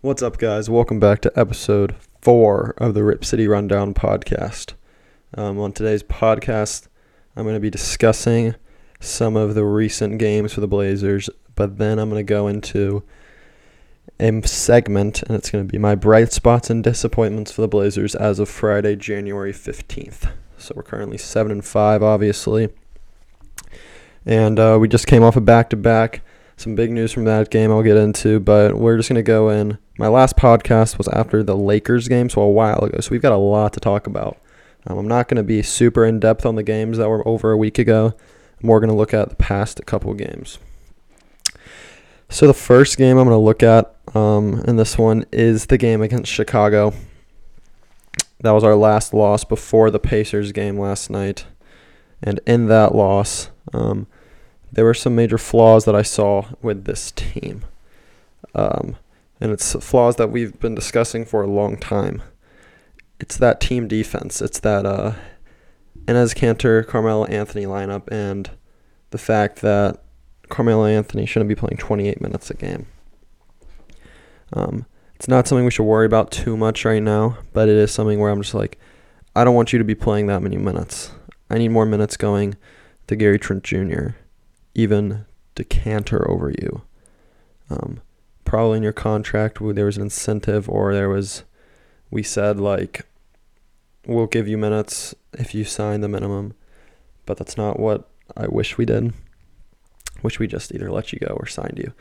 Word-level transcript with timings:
What's 0.00 0.22
up, 0.22 0.38
guys? 0.38 0.70
Welcome 0.70 1.00
back 1.00 1.22
to 1.22 1.32
episode 1.34 1.96
four 2.22 2.72
of 2.78 2.94
the 2.94 3.02
Rip 3.02 3.24
City 3.24 3.48
Rundown 3.48 3.94
podcast. 3.94 4.74
Um, 5.34 5.58
on 5.58 5.72
today's 5.72 6.04
podcast, 6.04 6.86
I'm 7.34 7.42
going 7.42 7.56
to 7.56 7.60
be 7.60 7.68
discussing 7.68 8.54
some 9.00 9.34
of 9.36 9.56
the 9.56 9.64
recent 9.64 10.20
games 10.20 10.52
for 10.52 10.60
the 10.60 10.68
Blazers, 10.68 11.28
but 11.56 11.78
then 11.78 11.98
I'm 11.98 12.10
going 12.10 12.24
to 12.24 12.32
go 12.32 12.46
into 12.46 13.02
a 14.20 14.40
segment, 14.42 15.24
and 15.24 15.32
it's 15.32 15.50
going 15.50 15.66
to 15.66 15.72
be 15.72 15.78
my 15.78 15.96
bright 15.96 16.32
spots 16.32 16.70
and 16.70 16.84
disappointments 16.84 17.50
for 17.50 17.62
the 17.62 17.66
Blazers 17.66 18.14
as 18.14 18.38
of 18.38 18.48
Friday, 18.48 18.94
January 18.94 19.52
15th. 19.52 20.30
So 20.58 20.74
we're 20.76 20.84
currently 20.84 21.18
seven 21.18 21.50
and 21.50 21.64
five, 21.64 22.04
obviously, 22.04 22.68
and 24.24 24.60
uh, 24.60 24.78
we 24.80 24.86
just 24.86 25.08
came 25.08 25.24
off 25.24 25.34
a 25.34 25.40
back-to-back. 25.40 26.22
Some 26.58 26.74
big 26.74 26.90
news 26.90 27.12
from 27.12 27.22
that 27.26 27.50
game 27.50 27.70
I'll 27.70 27.84
get 27.84 27.96
into, 27.96 28.40
but 28.40 28.76
we're 28.76 28.96
just 28.96 29.08
going 29.08 29.14
to 29.14 29.22
go 29.22 29.48
in. 29.48 29.78
My 29.96 30.08
last 30.08 30.36
podcast 30.36 30.98
was 30.98 31.06
after 31.06 31.44
the 31.44 31.56
Lakers 31.56 32.08
game, 32.08 32.28
so 32.28 32.42
a 32.42 32.50
while 32.50 32.80
ago. 32.80 32.98
So 32.98 33.10
we've 33.12 33.22
got 33.22 33.30
a 33.30 33.36
lot 33.36 33.72
to 33.74 33.80
talk 33.80 34.08
about. 34.08 34.38
Um, 34.84 34.98
I'm 34.98 35.06
not 35.06 35.28
going 35.28 35.36
to 35.36 35.44
be 35.44 35.62
super 35.62 36.04
in 36.04 36.18
depth 36.18 36.44
on 36.44 36.56
the 36.56 36.64
games 36.64 36.98
that 36.98 37.08
were 37.08 37.26
over 37.28 37.52
a 37.52 37.56
week 37.56 37.78
ago. 37.78 38.12
I'm 38.60 38.66
more 38.66 38.80
going 38.80 38.90
to 38.90 38.96
look 38.96 39.14
at 39.14 39.28
the 39.28 39.36
past 39.36 39.86
couple 39.86 40.12
games. 40.14 40.58
So 42.28 42.48
the 42.48 42.54
first 42.54 42.98
game 42.98 43.18
I'm 43.18 43.28
going 43.28 43.36
to 43.36 43.44
look 43.44 43.62
at 43.62 43.94
um, 44.16 44.64
in 44.66 44.74
this 44.74 44.98
one 44.98 45.26
is 45.30 45.66
the 45.66 45.78
game 45.78 46.02
against 46.02 46.32
Chicago. 46.32 46.92
That 48.40 48.50
was 48.50 48.64
our 48.64 48.74
last 48.74 49.14
loss 49.14 49.44
before 49.44 49.92
the 49.92 50.00
Pacers 50.00 50.50
game 50.50 50.76
last 50.76 51.08
night. 51.08 51.46
And 52.20 52.40
in 52.48 52.66
that 52.66 52.96
loss, 52.96 53.50
um, 53.72 54.08
there 54.72 54.84
were 54.84 54.94
some 54.94 55.14
major 55.14 55.38
flaws 55.38 55.84
that 55.84 55.94
I 55.94 56.02
saw 56.02 56.46
with 56.62 56.84
this 56.84 57.10
team. 57.12 57.64
Um, 58.54 58.96
and 59.40 59.52
it's 59.52 59.74
flaws 59.74 60.16
that 60.16 60.30
we've 60.30 60.58
been 60.60 60.74
discussing 60.74 61.24
for 61.24 61.42
a 61.42 61.46
long 61.46 61.76
time. 61.76 62.22
It's 63.20 63.36
that 63.36 63.60
team 63.60 63.88
defense. 63.88 64.42
It's 64.42 64.60
that 64.60 64.84
uh, 64.84 65.14
Enes 66.04 66.34
Kanter, 66.34 66.86
Carmelo 66.86 67.24
Anthony 67.26 67.64
lineup, 67.64 68.08
and 68.10 68.50
the 69.10 69.18
fact 69.18 69.60
that 69.62 70.02
Carmelo 70.48 70.84
Anthony 70.84 71.26
shouldn't 71.26 71.48
be 71.48 71.54
playing 71.54 71.78
28 71.78 72.20
minutes 72.20 72.50
a 72.50 72.54
game. 72.54 72.86
Um, 74.52 74.86
it's 75.14 75.28
not 75.28 75.46
something 75.46 75.64
we 75.64 75.70
should 75.70 75.84
worry 75.84 76.06
about 76.06 76.30
too 76.30 76.56
much 76.56 76.84
right 76.84 77.02
now, 77.02 77.38
but 77.52 77.68
it 77.68 77.76
is 77.76 77.90
something 77.90 78.18
where 78.18 78.30
I'm 78.30 78.42
just 78.42 78.54
like, 78.54 78.78
I 79.34 79.44
don't 79.44 79.54
want 79.54 79.72
you 79.72 79.78
to 79.78 79.84
be 79.84 79.94
playing 79.94 80.26
that 80.26 80.42
many 80.42 80.56
minutes. 80.56 81.12
I 81.50 81.58
need 81.58 81.68
more 81.68 81.86
minutes 81.86 82.16
going 82.16 82.56
to 83.08 83.16
Gary 83.16 83.38
Trent 83.38 83.62
Jr 83.62 84.10
even 84.74 85.24
decanter 85.54 86.28
over 86.30 86.50
you. 86.50 86.82
Um, 87.70 88.00
probably 88.44 88.78
in 88.78 88.82
your 88.82 88.92
contract, 88.92 89.58
there 89.60 89.86
was 89.86 89.96
an 89.96 90.04
incentive, 90.04 90.68
or 90.68 90.94
there 90.94 91.08
was, 91.08 91.44
we 92.10 92.22
said, 92.22 92.58
like, 92.58 93.06
we'll 94.06 94.26
give 94.26 94.48
you 94.48 94.56
minutes 94.56 95.14
if 95.34 95.54
you 95.54 95.64
sign 95.64 96.00
the 96.00 96.08
minimum, 96.08 96.54
but 97.26 97.36
that's 97.36 97.56
not 97.56 97.78
what 97.78 98.08
I 98.36 98.46
wish 98.46 98.78
we 98.78 98.86
did. 98.86 99.12
Wish 100.22 100.38
we 100.38 100.46
just 100.46 100.74
either 100.74 100.90
let 100.90 101.12
you 101.12 101.18
go 101.18 101.34
or 101.34 101.46
signed 101.46 101.78
you. 101.78 101.92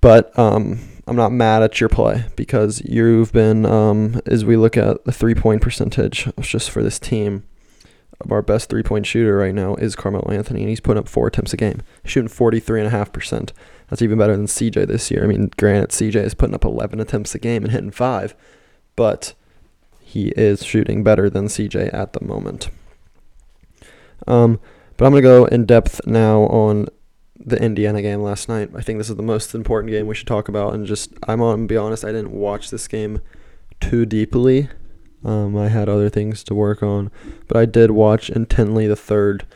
But 0.00 0.38
um, 0.38 0.80
I'm 1.06 1.16
not 1.16 1.32
mad 1.32 1.62
at 1.62 1.80
your 1.80 1.88
play 1.88 2.26
because 2.36 2.82
you've 2.84 3.32
been, 3.32 3.64
um, 3.66 4.20
as 4.26 4.44
we 4.44 4.56
look 4.56 4.76
at 4.76 5.04
the 5.04 5.12
three 5.12 5.34
point 5.34 5.62
percentage 5.62 6.28
it's 6.36 6.48
just 6.48 6.70
for 6.70 6.82
this 6.82 6.98
team, 6.98 7.44
our 8.30 8.42
best 8.42 8.68
three 8.68 8.82
point 8.82 9.06
shooter 9.06 9.36
right 9.36 9.54
now 9.54 9.74
is 9.76 9.96
Carmelo 9.96 10.30
Anthony, 10.30 10.60
and 10.60 10.68
he's 10.68 10.80
putting 10.80 11.00
up 11.00 11.08
four 11.08 11.26
attempts 11.26 11.52
a 11.52 11.56
game, 11.56 11.82
shooting 12.04 12.28
43.5%. 12.28 13.52
That's 13.88 14.02
even 14.02 14.18
better 14.18 14.36
than 14.36 14.46
CJ 14.46 14.86
this 14.86 15.10
year. 15.10 15.24
I 15.24 15.26
mean, 15.26 15.50
granted, 15.56 15.90
CJ 15.90 16.16
is 16.16 16.34
putting 16.34 16.54
up 16.54 16.64
11 16.64 17.00
attempts 17.00 17.34
a 17.34 17.38
game 17.38 17.64
and 17.64 17.72
hitting 17.72 17.90
five, 17.90 18.34
but 18.96 19.34
he 20.00 20.28
is 20.28 20.64
shooting 20.64 21.04
better 21.04 21.28
than 21.28 21.46
CJ 21.46 21.92
at 21.92 22.12
the 22.12 22.24
moment. 22.24 22.70
Um, 24.26 24.60
but 24.96 25.04
I'm 25.04 25.12
going 25.12 25.22
to 25.22 25.28
go 25.28 25.44
in 25.46 25.66
depth 25.66 26.06
now 26.06 26.42
on 26.42 26.86
the 27.36 27.60
Indiana 27.60 28.00
game 28.00 28.20
last 28.20 28.48
night. 28.48 28.70
I 28.74 28.80
think 28.80 28.98
this 28.98 29.10
is 29.10 29.16
the 29.16 29.22
most 29.22 29.54
important 29.54 29.90
game 29.90 30.06
we 30.06 30.14
should 30.14 30.28
talk 30.28 30.48
about. 30.48 30.72
And 30.72 30.86
just, 30.86 31.12
I'm 31.26 31.42
on 31.42 31.66
be 31.66 31.76
honest, 31.76 32.04
I 32.04 32.12
didn't 32.12 32.30
watch 32.30 32.70
this 32.70 32.88
game 32.88 33.20
too 33.80 34.06
deeply 34.06 34.68
um, 35.24 35.56
I 35.56 35.68
had 35.68 35.88
other 35.88 36.08
things 36.08 36.44
to 36.44 36.54
work 36.54 36.82
on, 36.82 37.10
but 37.48 37.56
I 37.56 37.64
did 37.64 37.90
watch 37.90 38.30
intently 38.30 38.86
the 38.86 38.96
third 38.96 39.46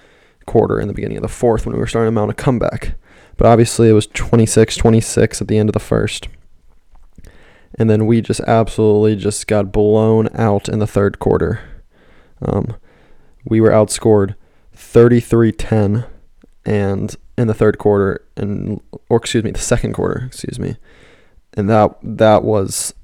quarter 0.47 0.79
and 0.79 0.89
the 0.89 0.95
beginning 0.95 1.19
of 1.19 1.23
the 1.23 1.29
fourth 1.29 1.67
when 1.67 1.75
we 1.75 1.81
were 1.81 1.87
starting 1.87 2.09
to 2.09 2.13
mount 2.13 2.31
a 2.31 2.35
comeback. 2.35 2.95
But 3.37 3.47
obviously, 3.47 3.89
it 3.89 3.93
was 3.93 4.07
26 4.07 4.77
26 4.77 5.41
at 5.41 5.49
the 5.49 5.59
end 5.59 5.69
of 5.69 5.75
the 5.75 5.79
first. 5.79 6.29
And 7.79 7.89
then 7.89 8.07
we 8.07 8.21
just 8.23 8.41
absolutely 8.41 9.15
just 9.15 9.47
got 9.47 9.71
blown 9.71 10.29
out 10.35 10.69
in 10.69 10.79
the 10.79 10.87
third 10.87 11.19
quarter. 11.19 11.61
Um, 12.41 12.77
we 13.45 13.61
were 13.61 13.71
outscored 13.71 14.35
33 14.73 15.53
10 15.53 16.05
and 16.65 17.17
in 17.37 17.47
the 17.47 17.55
third 17.55 17.79
quarter 17.79 18.25
and 18.37 18.81
or 19.09 19.19
excuse 19.19 19.45
me 19.45 19.51
the 19.51 19.59
second 19.59 19.93
quarter 19.93 20.25
excuse 20.27 20.59
me 20.59 20.77
and 21.55 21.69
that 21.69 21.97
that 22.03 22.45
was 22.45 22.95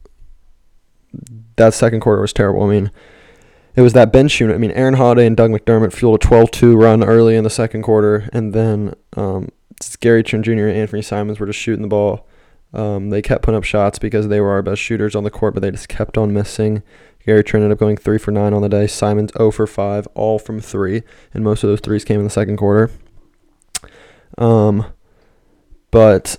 that 1.57 1.75
second 1.75 2.01
quarter 2.01 2.23
was 2.23 2.33
terrible. 2.33 2.63
I 2.63 2.71
mean, 2.71 2.91
it 3.77 3.81
was 3.81 3.93
that 3.95 4.13
bench 4.13 4.41
unit. 4.41 4.55
I 4.55 4.59
mean, 4.59 4.71
Aaron 4.73 4.95
Holiday 4.95 5.27
and 5.27 5.37
Doug 5.37 5.51
McDermott 5.51 5.93
fueled 5.93 6.23
a 6.23 6.27
12-2 6.27 6.81
run 6.81 7.03
early 7.03 7.37
in 7.37 7.45
the 7.45 7.51
second 7.51 7.83
quarter, 7.83 8.29
and 8.33 8.53
then 8.53 8.95
um, 9.17 9.49
Gary 10.01 10.23
Trent 10.23 10.45
Jr. 10.45 10.53
and 10.53 10.77
Anthony 10.77 11.03
Simons 11.03 11.41
were 11.41 11.47
just 11.47 11.59
shooting 11.59 11.83
the 11.83 11.89
ball. 11.89 12.27
Um, 12.73 13.11
they 13.11 13.23
kept 13.23 13.43
putting 13.43 13.59
up 13.59 13.65
shots 13.65 13.99
because 13.99 14.29
they 14.29 14.41
were 14.41 14.51
our 14.51 14.63
best 14.63 14.81
shooters 14.81 15.15
on 15.15 15.25
the 15.25 15.31
court, 15.31 15.55
but 15.55 15.61
they 15.61 15.71
just 15.71 15.89
kept 15.89 16.19
on 16.19 16.33
missing. 16.33 16.83
Gary 17.25 17.43
Trent 17.43 17.63
ended 17.63 17.77
up 17.77 17.81
going 17.81 17.97
three 17.97 18.19
for 18.19 18.31
nine 18.33 18.53
on 18.53 18.63
the 18.63 18.69
day. 18.69 18.87
Simons 18.87 19.33
0 19.37 19.51
for 19.51 19.67
five, 19.67 20.07
all 20.15 20.39
from 20.39 20.61
three, 20.61 21.03
and 21.33 21.43
most 21.43 21.63
of 21.63 21.71
those 21.71 21.81
threes 21.81 22.05
came 22.05 22.19
in 22.21 22.25
the 22.25 22.31
second 22.31 22.57
quarter. 22.57 22.91
Um, 24.37 24.87
but 25.91 26.37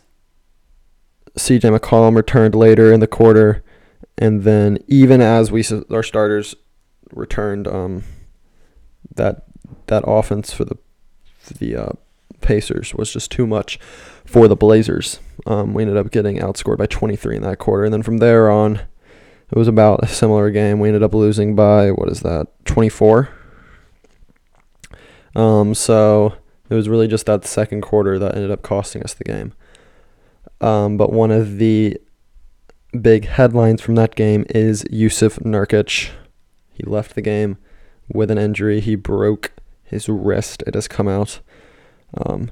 CJ 1.37 1.77
McCollum 1.77 2.15
returned 2.15 2.53
later 2.53 2.93
in 2.93 2.99
the 2.99 3.07
quarter 3.07 3.63
and 4.17 4.43
then 4.43 4.79
even 4.87 5.21
as 5.21 5.51
we 5.51 5.63
our 5.91 6.03
starters 6.03 6.55
returned, 7.11 7.67
um, 7.67 8.03
that 9.13 9.45
that 9.87 10.03
offense 10.05 10.53
for 10.53 10.65
the 10.65 10.77
for 11.39 11.53
the 11.53 11.75
uh, 11.75 11.89
Pacers 12.41 12.93
was 12.93 13.11
just 13.11 13.31
too 13.31 13.47
much 13.47 13.79
for 14.25 14.47
the 14.47 14.55
Blazers. 14.55 15.19
Um, 15.45 15.73
we 15.73 15.83
ended 15.83 15.97
up 15.97 16.11
getting 16.11 16.37
outscored 16.37 16.77
by 16.77 16.85
23 16.85 17.37
in 17.37 17.41
that 17.43 17.59
quarter, 17.59 17.83
and 17.83 17.93
then 17.93 18.03
from 18.03 18.17
there 18.17 18.49
on, 18.49 18.77
it 18.77 19.57
was 19.57 19.67
about 19.67 20.03
a 20.03 20.07
similar 20.07 20.49
game. 20.51 20.79
We 20.79 20.89
ended 20.89 21.03
up 21.03 21.13
losing 21.13 21.55
by 21.55 21.91
what 21.91 22.09
is 22.09 22.21
that 22.21 22.47
24. 22.65 23.29
Um, 25.35 25.75
so 25.75 26.35
it 26.69 26.75
was 26.75 26.89
really 26.89 27.07
just 27.07 27.25
that 27.25 27.45
second 27.45 27.81
quarter 27.81 28.17
that 28.17 28.35
ended 28.35 28.51
up 28.51 28.61
costing 28.61 29.03
us 29.03 29.13
the 29.13 29.23
game. 29.23 29.53
Um, 30.61 30.97
but 30.97 31.11
one 31.11 31.31
of 31.31 31.57
the 31.57 31.99
big 33.01 33.27
headlines 33.27 33.81
from 33.81 33.95
that 33.95 34.15
game 34.15 34.45
is 34.49 34.83
Jusuf 34.85 35.39
Nurkic. 35.39 36.11
He 36.71 36.83
left 36.83 37.15
the 37.15 37.21
game 37.21 37.57
with 38.11 38.29
an 38.31 38.37
injury. 38.37 38.79
He 38.79 38.95
broke 38.95 39.51
his 39.83 40.09
wrist. 40.09 40.63
It 40.67 40.75
has 40.75 40.87
come 40.87 41.07
out. 41.07 41.39
Um, 42.15 42.51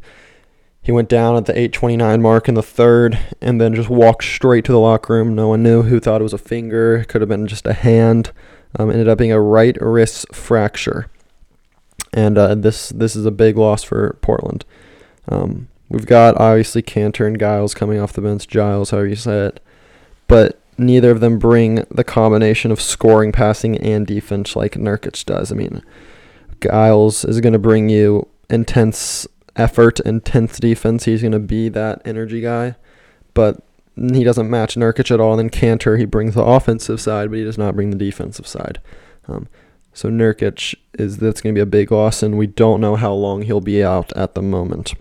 he 0.81 0.91
went 0.91 1.09
down 1.09 1.35
at 1.35 1.45
the 1.45 1.57
8:29 1.57 2.21
mark 2.21 2.49
in 2.49 2.55
the 2.55 2.63
third, 2.63 3.17
and 3.41 3.59
then 3.59 3.73
just 3.73 3.89
walked 3.89 4.23
straight 4.25 4.65
to 4.65 4.71
the 4.71 4.79
locker 4.79 5.13
room. 5.13 5.35
No 5.35 5.49
one 5.49 5.63
knew 5.63 5.83
who 5.83 5.99
thought 5.99 6.21
it 6.21 6.23
was 6.23 6.33
a 6.33 6.37
finger. 6.37 6.97
It 6.97 7.07
could 7.07 7.21
have 7.21 7.29
been 7.29 7.47
just 7.47 7.65
a 7.65 7.73
hand. 7.73 8.31
Um, 8.77 8.89
ended 8.89 9.07
up 9.07 9.17
being 9.17 9.31
a 9.31 9.39
right 9.39 9.77
wrist 9.79 10.25
fracture, 10.33 11.07
and 12.11 12.37
uh, 12.37 12.55
this 12.55 12.89
this 12.89 13.15
is 13.15 13.25
a 13.25 13.31
big 13.31 13.55
loss 13.57 13.83
for 13.83 14.17
Portland. 14.21 14.65
Um, 15.29 15.69
we've 15.89 16.05
got 16.05 16.35
obviously 16.37 16.81
Kanter 16.81 17.27
and 17.27 17.39
Giles 17.39 17.73
coming 17.73 17.99
off 17.99 18.13
the 18.13 18.21
bench. 18.21 18.47
Giles, 18.47 18.89
however 18.89 19.07
you 19.07 19.15
say 19.15 19.45
it 19.47 19.59
but 20.28 20.59
neither 20.78 21.11
of 21.11 21.19
them 21.19 21.40
bring 21.40 21.85
the 21.91 22.03
combination 22.03 22.72
of 22.72 22.81
scoring, 22.81 23.31
passing, 23.31 23.78
and 23.78 24.08
defense 24.08 24.55
like 24.55 24.73
Nurkic 24.73 25.25
does. 25.25 25.52
I 25.52 25.55
mean, 25.55 25.84
Giles 26.61 27.25
is 27.25 27.41
going 27.41 27.53
to 27.53 27.59
bring 27.59 27.90
you 27.90 28.28
intense 28.49 29.28
effort, 29.55 29.99
intense 30.02 30.59
defense. 30.59 31.05
He's 31.05 31.22
going 31.22 31.34
to 31.34 31.40
be 31.40 31.70
that 31.70 32.02
energy 32.05 32.41
guy, 32.41 32.75
but 33.34 33.64
he 33.96 34.23
doesn't 34.23 34.49
match 34.49 34.75
Nurkic 34.75 35.11
at 35.11 35.20
all. 35.20 35.37
And 35.37 35.52
then 35.52 35.61
Kanter, 35.61 35.99
he 35.99 36.05
brings 36.05 36.34
the 36.34 36.43
offensive 36.43 36.99
side, 36.99 37.29
but 37.29 37.37
he 37.37 37.43
does 37.43 37.58
not 37.58 37.75
bring 37.75 37.91
the 37.91 37.97
defensive 37.97 38.47
side. 38.47 38.81
Um, 39.28 39.47
so 39.93 40.09
Nurkic 40.09 40.75
is 40.96 41.17
that's 41.17 41.41
going 41.41 41.53
to 41.53 41.58
be 41.58 41.61
a 41.61 41.67
big 41.67 41.91
loss, 41.91 42.23
and 42.23 42.37
we 42.37 42.47
don't 42.47 42.81
know 42.81 42.96
how 42.96 43.14
long 43.14 43.43
he'll 43.43 43.61
be 43.61 43.84
out 43.84 44.11
at 44.14 44.34
the 44.34 44.41
moment. 44.41 44.93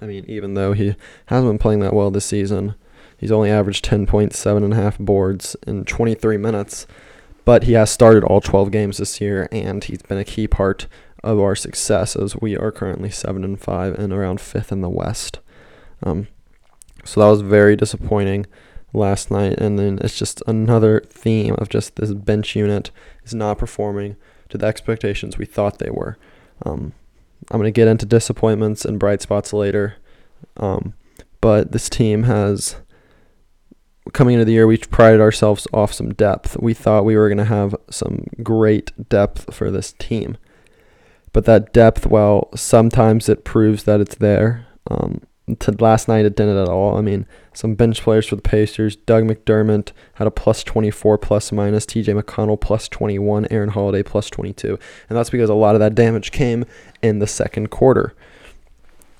I 0.00 0.06
mean, 0.06 0.24
even 0.28 0.54
though 0.54 0.72
he 0.72 0.96
hasn't 1.26 1.48
been 1.48 1.58
playing 1.58 1.80
that 1.80 1.94
well 1.94 2.10
this 2.10 2.26
season, 2.26 2.74
He's 3.22 3.30
only 3.30 3.52
averaged 3.52 3.84
10.7 3.84 4.56
and 4.64 4.72
a 4.72 4.76
half 4.76 4.98
boards 4.98 5.54
in 5.64 5.84
23 5.84 6.36
minutes, 6.38 6.88
but 7.44 7.62
he 7.62 7.74
has 7.74 7.88
started 7.88 8.24
all 8.24 8.40
12 8.40 8.72
games 8.72 8.98
this 8.98 9.20
year, 9.20 9.48
and 9.52 9.84
he's 9.84 10.02
been 10.02 10.18
a 10.18 10.24
key 10.24 10.48
part 10.48 10.88
of 11.22 11.38
our 11.38 11.54
success 11.54 12.16
as 12.16 12.34
we 12.34 12.56
are 12.56 12.72
currently 12.72 13.10
7 13.10 13.44
and 13.44 13.60
5 13.60 13.94
and 13.94 14.12
around 14.12 14.40
5th 14.40 14.72
in 14.72 14.80
the 14.80 14.88
West. 14.88 15.38
Um, 16.02 16.26
so 17.04 17.20
that 17.20 17.28
was 17.28 17.42
very 17.42 17.76
disappointing. 17.76 18.46
last 18.92 19.30
night, 19.30 19.56
and 19.56 19.78
then 19.78 20.00
it's 20.02 20.18
just 20.18 20.42
another 20.48 21.00
theme 21.08 21.54
of 21.58 21.68
just 21.68 21.94
this 21.94 22.12
bench 22.12 22.56
unit 22.56 22.90
is 23.24 23.32
not 23.32 23.56
performing 23.56 24.16
to 24.48 24.58
the 24.58 24.66
expectations 24.66 25.38
we 25.38 25.46
thought 25.46 25.78
they 25.78 25.90
were. 25.90 26.18
Um, 26.66 26.92
I'm 27.52 27.60
going 27.60 27.72
to 27.72 27.80
get 27.80 27.86
into 27.86 28.04
disappointments 28.04 28.84
and 28.84 28.98
bright 28.98 29.22
spots 29.22 29.52
later, 29.52 29.94
um, 30.56 30.94
but 31.40 31.70
this 31.70 31.88
team 31.88 32.24
has 32.24 32.74
coming 34.12 34.34
into 34.34 34.44
the 34.44 34.52
year, 34.52 34.66
we 34.66 34.78
prided 34.78 35.20
ourselves 35.20 35.66
off 35.72 35.92
some 35.92 36.12
depth. 36.14 36.56
We 36.60 36.74
thought 36.74 37.04
we 37.04 37.16
were 37.16 37.28
going 37.28 37.38
to 37.38 37.44
have 37.44 37.76
some 37.90 38.26
great 38.42 38.90
depth 39.08 39.54
for 39.54 39.70
this 39.70 39.92
team. 39.92 40.36
But 41.32 41.44
that 41.46 41.72
depth, 41.72 42.06
well, 42.06 42.50
sometimes 42.54 43.28
it 43.28 43.44
proves 43.44 43.84
that 43.84 44.00
it's 44.00 44.16
there. 44.16 44.66
Um, 44.90 45.22
to 45.60 45.72
last 45.72 46.08
night, 46.08 46.24
it 46.24 46.36
didn't 46.36 46.56
at 46.56 46.68
all. 46.68 46.96
I 46.96 47.00
mean, 47.00 47.26
some 47.52 47.74
bench 47.74 48.02
players 48.02 48.26
for 48.26 48.36
the 48.36 48.42
Pacers. 48.42 48.96
Doug 48.96 49.24
McDermott 49.24 49.92
had 50.14 50.26
a 50.26 50.30
plus 50.30 50.62
24 50.62 51.18
plus 51.18 51.52
minus. 51.52 51.86
TJ 51.86 52.20
McConnell 52.20 52.60
plus 52.60 52.88
21. 52.88 53.46
Aaron 53.50 53.70
Holiday 53.70 54.02
plus 54.02 54.30
22. 54.30 54.78
And 55.08 55.18
that's 55.18 55.30
because 55.30 55.50
a 55.50 55.54
lot 55.54 55.74
of 55.74 55.80
that 55.80 55.94
damage 55.94 56.32
came 56.32 56.64
in 57.02 57.18
the 57.18 57.26
second 57.26 57.70
quarter. 57.70 58.14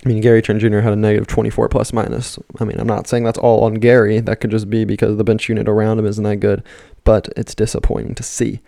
I 0.05 0.09
mean, 0.09 0.21
Gary 0.21 0.43
Trent 0.43 0.61
Jr. 0.61 0.81
had 0.81 0.93
a 0.93 0.97
negative 0.97 1.29
24 1.29 1.69
plus 1.69 1.93
minus. 1.93 2.39
I 2.59 2.65
mean, 2.65 2.81
I'm 2.81 2.89
not 2.89 3.07
saying 3.07 3.23
that's 3.23 3.39
all 3.39 3.63
on 3.65 3.75
Gary. 3.75 4.19
That 4.19 4.41
could 4.41 4.51
just 4.51 4.69
be 4.69 4.85
because 4.85 5.17
the 5.17 5.25
bench 5.25 5.49
unit 5.49 5.69
around 5.69 6.01
him 6.01 6.07
isn't 6.07 6.25
that 6.25 6.37
good, 6.37 6.65
but 7.05 7.29
it's 7.37 7.55
disappointing 7.55 8.17
to 8.17 8.23
see. 8.23 8.61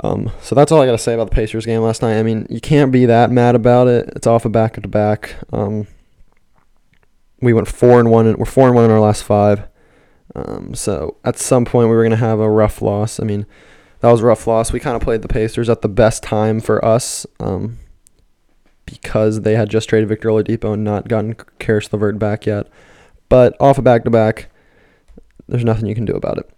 Um, 0.00 0.30
so 0.42 0.54
that's 0.54 0.70
all 0.70 0.82
I 0.82 0.86
got 0.86 0.92
to 0.92 0.98
say 0.98 1.14
about 1.14 1.30
the 1.30 1.34
Pacers 1.34 1.64
game 1.64 1.80
last 1.80 2.02
night. 2.02 2.18
I 2.18 2.22
mean, 2.22 2.46
you 2.50 2.60
can't 2.60 2.92
be 2.92 3.06
that 3.06 3.30
mad 3.30 3.54
about 3.54 3.88
it. 3.88 4.10
It's 4.14 4.26
off 4.26 4.44
a 4.44 4.48
of 4.48 4.52
back 4.52 4.74
to 4.74 4.88
back. 4.88 5.36
Um, 5.52 5.86
we 7.40 7.52
went 7.52 7.68
four 7.68 7.98
and 7.98 8.10
one. 8.10 8.26
And 8.26 8.36
we're 8.36 8.44
four 8.44 8.66
and 8.66 8.74
one 8.74 8.84
in 8.84 8.90
our 8.90 9.00
last 9.00 9.24
five. 9.24 9.66
Um, 10.34 10.74
so 10.74 11.16
at 11.24 11.38
some 11.38 11.64
point 11.64 11.88
we 11.88 11.94
were 11.94 12.02
gonna 12.02 12.16
have 12.16 12.40
a 12.40 12.50
rough 12.50 12.80
loss. 12.80 13.20
I 13.20 13.24
mean, 13.24 13.46
that 14.00 14.10
was 14.10 14.20
a 14.20 14.26
rough 14.26 14.46
loss. 14.46 14.72
We 14.72 14.80
kind 14.80 14.96
of 14.96 15.02
played 15.02 15.22
the 15.22 15.28
Pacers 15.28 15.68
at 15.68 15.82
the 15.82 15.88
best 15.88 16.22
time 16.22 16.60
for 16.60 16.82
us. 16.84 17.26
Um, 17.38 17.78
because 18.92 19.40
they 19.40 19.56
had 19.56 19.70
just 19.70 19.88
traded 19.88 20.08
Victor 20.08 20.28
Oladipo 20.28 20.74
and 20.74 20.84
not 20.84 21.08
gotten 21.08 21.34
Caris 21.58 21.92
LeVert 21.92 22.18
back 22.18 22.46
yet. 22.46 22.68
But 23.28 23.56
off 23.60 23.78
a 23.78 23.82
back 23.82 24.04
to 24.04 24.10
back, 24.10 24.50
there's 25.48 25.64
nothing 25.64 25.86
you 25.86 25.94
can 25.94 26.04
do 26.04 26.14
about 26.14 26.38
it. 26.38 26.50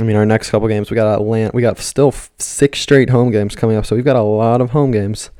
I 0.00 0.04
mean, 0.04 0.16
our 0.16 0.26
next 0.26 0.50
couple 0.50 0.68
games, 0.68 0.90
we 0.90 0.94
got 0.94 1.12
Atlanta. 1.12 1.50
We 1.52 1.62
got 1.62 1.78
still 1.78 2.12
six 2.38 2.80
straight 2.80 3.10
home 3.10 3.30
games 3.30 3.56
coming 3.56 3.76
up, 3.76 3.84
so 3.84 3.96
we've 3.96 4.04
got 4.04 4.16
a 4.16 4.22
lot 4.22 4.60
of 4.60 4.70
home 4.70 4.90
games. 4.90 5.30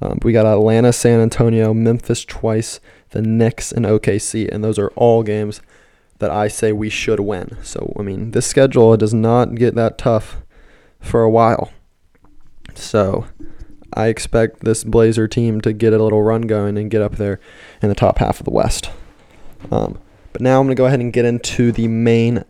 Um, 0.00 0.18
we 0.22 0.32
got 0.32 0.46
Atlanta, 0.46 0.92
San 0.92 1.20
Antonio, 1.20 1.72
Memphis 1.72 2.24
twice, 2.24 2.80
the 3.10 3.22
Knicks, 3.22 3.72
and 3.72 3.86
OKC, 3.86 4.48
and 4.52 4.62
those 4.62 4.78
are 4.78 4.90
all 4.90 5.22
games 5.22 5.60
that 6.18 6.30
I 6.30 6.48
say 6.48 6.72
we 6.72 6.88
should 6.88 7.20
win. 7.20 7.56
So 7.62 7.94
I 7.98 8.02
mean, 8.02 8.30
this 8.30 8.46
schedule 8.46 8.96
does 8.96 9.14
not 9.14 9.54
get 9.54 9.74
that 9.74 9.98
tough 9.98 10.42
for 11.00 11.22
a 11.22 11.30
while. 11.30 11.72
So 12.74 13.26
I 13.96 14.08
expect 14.08 14.60
this 14.60 14.84
Blazer 14.84 15.26
team 15.26 15.60
to 15.62 15.72
get 15.72 15.92
a 15.92 16.02
little 16.02 16.22
run 16.22 16.42
going 16.42 16.76
and 16.76 16.90
get 16.90 17.02
up 17.02 17.16
there 17.16 17.40
in 17.82 17.88
the 17.88 17.94
top 17.94 18.18
half 18.18 18.38
of 18.38 18.44
the 18.44 18.50
West. 18.50 18.90
Um, 19.70 19.98
but 20.32 20.42
now 20.42 20.60
I'm 20.60 20.66
going 20.66 20.76
to 20.76 20.80
go 20.80 20.86
ahead 20.86 21.00
and 21.00 21.12
get 21.12 21.24
into 21.24 21.72
the 21.72 21.88
main 21.88 22.44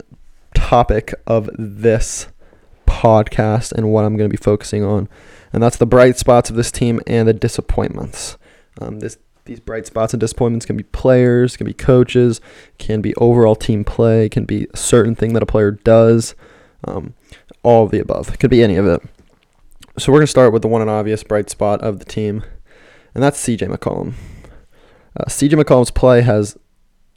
topic 0.54 1.14
of 1.26 1.48
this 1.56 2.26
podcast 2.86 3.70
and 3.72 3.92
what 3.92 4.04
I'm 4.04 4.16
going 4.16 4.28
to 4.28 4.36
be 4.36 4.42
focusing 4.42 4.82
on. 4.82 5.08
And 5.52 5.62
that's 5.62 5.76
the 5.76 5.86
bright 5.86 6.18
spots 6.18 6.50
of 6.50 6.56
this 6.56 6.72
team 6.72 7.00
and 7.06 7.28
the 7.28 7.32
disappointments. 7.32 8.36
Um, 8.80 8.98
this 8.98 9.18
these 9.44 9.60
bright 9.60 9.86
spots 9.86 10.12
and 10.12 10.20
disappointments 10.20 10.66
can 10.66 10.76
be 10.76 10.82
players, 10.82 11.56
can 11.56 11.66
be 11.66 11.72
coaches, 11.72 12.40
can 12.78 13.00
be 13.00 13.14
overall 13.14 13.54
team 13.54 13.84
play, 13.84 14.28
can 14.28 14.44
be 14.44 14.66
a 14.74 14.76
certain 14.76 15.14
thing 15.14 15.34
that 15.34 15.42
a 15.42 15.46
player 15.46 15.70
does, 15.70 16.34
um, 16.82 17.14
all 17.62 17.84
of 17.84 17.92
the 17.92 18.00
above. 18.00 18.34
It 18.34 18.40
could 18.40 18.50
be 18.50 18.64
any 18.64 18.74
of 18.74 18.86
it. 18.86 19.00
So 19.98 20.12
we're 20.12 20.18
going 20.18 20.26
to 20.26 20.30
start 20.30 20.52
with 20.52 20.60
the 20.60 20.68
one 20.68 20.82
and 20.82 20.90
obvious 20.90 21.22
bright 21.22 21.48
spot 21.48 21.80
of 21.80 22.00
the 22.00 22.04
team, 22.04 22.44
and 23.14 23.24
that's 23.24 23.42
CJ 23.42 23.74
McCollum. 23.74 24.12
Uh, 25.18 25.24
CJ 25.24 25.58
McCollum's 25.58 25.90
play 25.90 26.20
has 26.20 26.58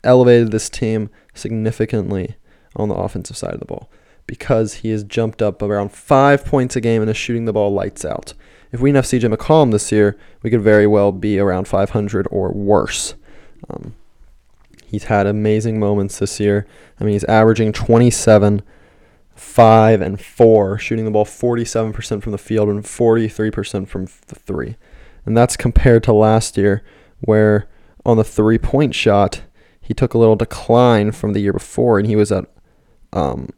elevated 0.05 0.51
this 0.51 0.69
team 0.69 1.09
significantly 1.33 2.37
on 2.77 2.87
the 2.87 2.95
offensive 2.95 3.35
side 3.35 3.53
of 3.53 3.59
the 3.59 3.65
ball 3.65 3.89
because 4.27 4.75
he 4.75 4.91
has 4.91 5.03
jumped 5.03 5.41
up 5.41 5.61
around 5.61 5.91
five 5.91 6.45
points 6.45 6.77
a 6.77 6.81
game 6.81 7.01
and 7.01 7.11
is 7.11 7.17
shooting 7.17 7.43
the 7.43 7.51
ball 7.51 7.73
lights 7.73 8.05
out. 8.05 8.33
If 8.71 8.79
we 8.79 8.93
didn't 8.93 9.03
have 9.03 9.21
CJ 9.21 9.35
McCollum 9.35 9.73
this 9.73 9.91
year, 9.91 10.17
we 10.41 10.49
could 10.49 10.61
very 10.61 10.87
well 10.87 11.11
be 11.11 11.37
around 11.37 11.67
500 11.67 12.29
or 12.31 12.53
worse. 12.53 13.15
Um, 13.69 13.93
he's 14.85 15.05
had 15.05 15.27
amazing 15.27 15.81
moments 15.81 16.19
this 16.19 16.39
year. 16.39 16.65
I 16.97 17.03
mean, 17.03 17.11
he's 17.11 17.25
averaging 17.25 17.73
27 17.73 18.61
five 19.39 20.01
and 20.01 20.19
four, 20.19 20.77
shooting 20.77 21.05
the 21.05 21.11
ball 21.11 21.25
47% 21.25 22.21
from 22.21 22.31
the 22.31 22.37
field 22.37 22.69
and 22.69 22.83
43% 22.83 23.87
from 23.87 24.05
the 24.27 24.35
three. 24.35 24.75
And 25.25 25.35
that's 25.35 25.57
compared 25.57 26.03
to 26.03 26.13
last 26.13 26.57
year, 26.57 26.83
where 27.21 27.67
on 28.05 28.17
the 28.17 28.23
three 28.23 28.57
point 28.57 28.95
shot, 28.95 29.43
he 29.81 29.93
took 29.93 30.13
a 30.13 30.17
little 30.17 30.35
decline 30.35 31.11
from 31.11 31.33
the 31.33 31.39
year 31.39 31.53
before, 31.53 31.97
and 31.97 32.07
he 32.07 32.15
was 32.15 32.31
at 32.31 32.45
um, 33.13 33.49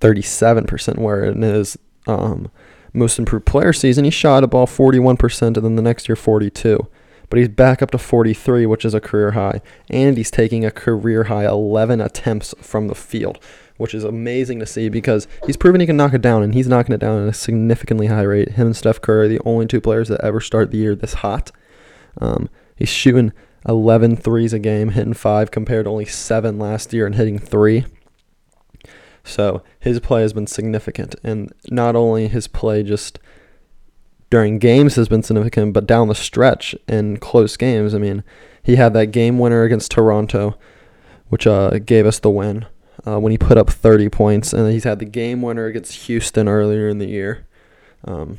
37%, 0.00 0.98
where 0.98 1.24
in 1.24 1.42
his 1.42 1.78
um, 2.06 2.50
most 2.92 3.18
improved 3.18 3.46
player 3.46 3.72
season, 3.72 4.04
he 4.04 4.10
shot 4.10 4.44
a 4.44 4.46
ball 4.46 4.66
41%, 4.66 5.42
and 5.42 5.56
then 5.56 5.76
the 5.76 5.82
next 5.82 6.08
year, 6.08 6.16
42 6.16 6.88
but 7.30 7.38
he's 7.38 7.48
back 7.48 7.80
up 7.80 7.92
to 7.92 7.98
43, 7.98 8.66
which 8.66 8.84
is 8.84 8.92
a 8.92 9.00
career 9.00 9.30
high, 9.30 9.62
and 9.88 10.16
he's 10.16 10.32
taking 10.32 10.64
a 10.64 10.70
career 10.70 11.24
high 11.24 11.46
11 11.46 12.00
attempts 12.00 12.54
from 12.60 12.88
the 12.88 12.94
field, 12.94 13.38
which 13.80 13.94
is 13.94 14.04
amazing 14.04 14.58
to 14.58 14.66
see 14.66 14.90
because 14.90 15.26
he's 15.46 15.56
proven 15.56 15.80
he 15.80 15.86
can 15.86 15.96
knock 15.96 16.12
it 16.12 16.20
down, 16.20 16.42
and 16.42 16.54
he's 16.54 16.68
knocking 16.68 16.94
it 16.94 17.00
down 17.00 17.22
at 17.22 17.28
a 17.28 17.32
significantly 17.32 18.08
high 18.08 18.22
rate. 18.22 18.50
Him 18.50 18.66
and 18.66 18.76
Steph 18.76 19.00
Curry 19.00 19.24
are 19.24 19.28
the 19.28 19.40
only 19.46 19.66
two 19.66 19.80
players 19.80 20.08
that 20.08 20.20
ever 20.20 20.40
start 20.40 20.70
the 20.70 20.76
year 20.76 20.94
this 20.94 21.14
hot. 21.14 21.50
Um, 22.20 22.50
he's 22.76 22.90
shooting 22.90 23.32
11 23.66 24.16
threes 24.16 24.52
a 24.52 24.58
game, 24.58 24.90
hitting 24.90 25.14
five 25.14 25.50
compared 25.50 25.86
to 25.86 25.90
only 25.90 26.04
seven 26.04 26.58
last 26.58 26.92
year 26.92 27.06
and 27.06 27.14
hitting 27.14 27.38
three. 27.38 27.86
So 29.24 29.62
his 29.78 29.98
play 30.00 30.20
has 30.22 30.34
been 30.34 30.46
significant, 30.46 31.14
and 31.24 31.50
not 31.70 31.96
only 31.96 32.28
his 32.28 32.48
play 32.48 32.82
just 32.82 33.18
during 34.28 34.58
games 34.58 34.96
has 34.96 35.08
been 35.08 35.22
significant, 35.22 35.72
but 35.72 35.86
down 35.86 36.08
the 36.08 36.14
stretch 36.14 36.74
in 36.86 37.16
close 37.16 37.56
games, 37.56 37.94
I 37.94 37.98
mean, 37.98 38.24
he 38.62 38.76
had 38.76 38.92
that 38.92 39.06
game 39.06 39.38
winner 39.38 39.62
against 39.62 39.90
Toronto, 39.90 40.58
which 41.28 41.46
uh, 41.46 41.78
gave 41.78 42.04
us 42.04 42.18
the 42.18 42.30
win 42.30 42.66
uh, 43.06 43.18
when 43.18 43.32
he 43.32 43.38
put 43.38 43.58
up 43.58 43.70
30 43.70 44.08
points, 44.08 44.52
and 44.52 44.70
he's 44.72 44.84
had 44.84 44.98
the 44.98 45.04
game 45.04 45.42
winner 45.42 45.66
against 45.66 46.06
Houston 46.06 46.48
earlier 46.48 46.88
in 46.88 46.98
the 46.98 47.08
year. 47.08 47.46
Um, 48.04 48.38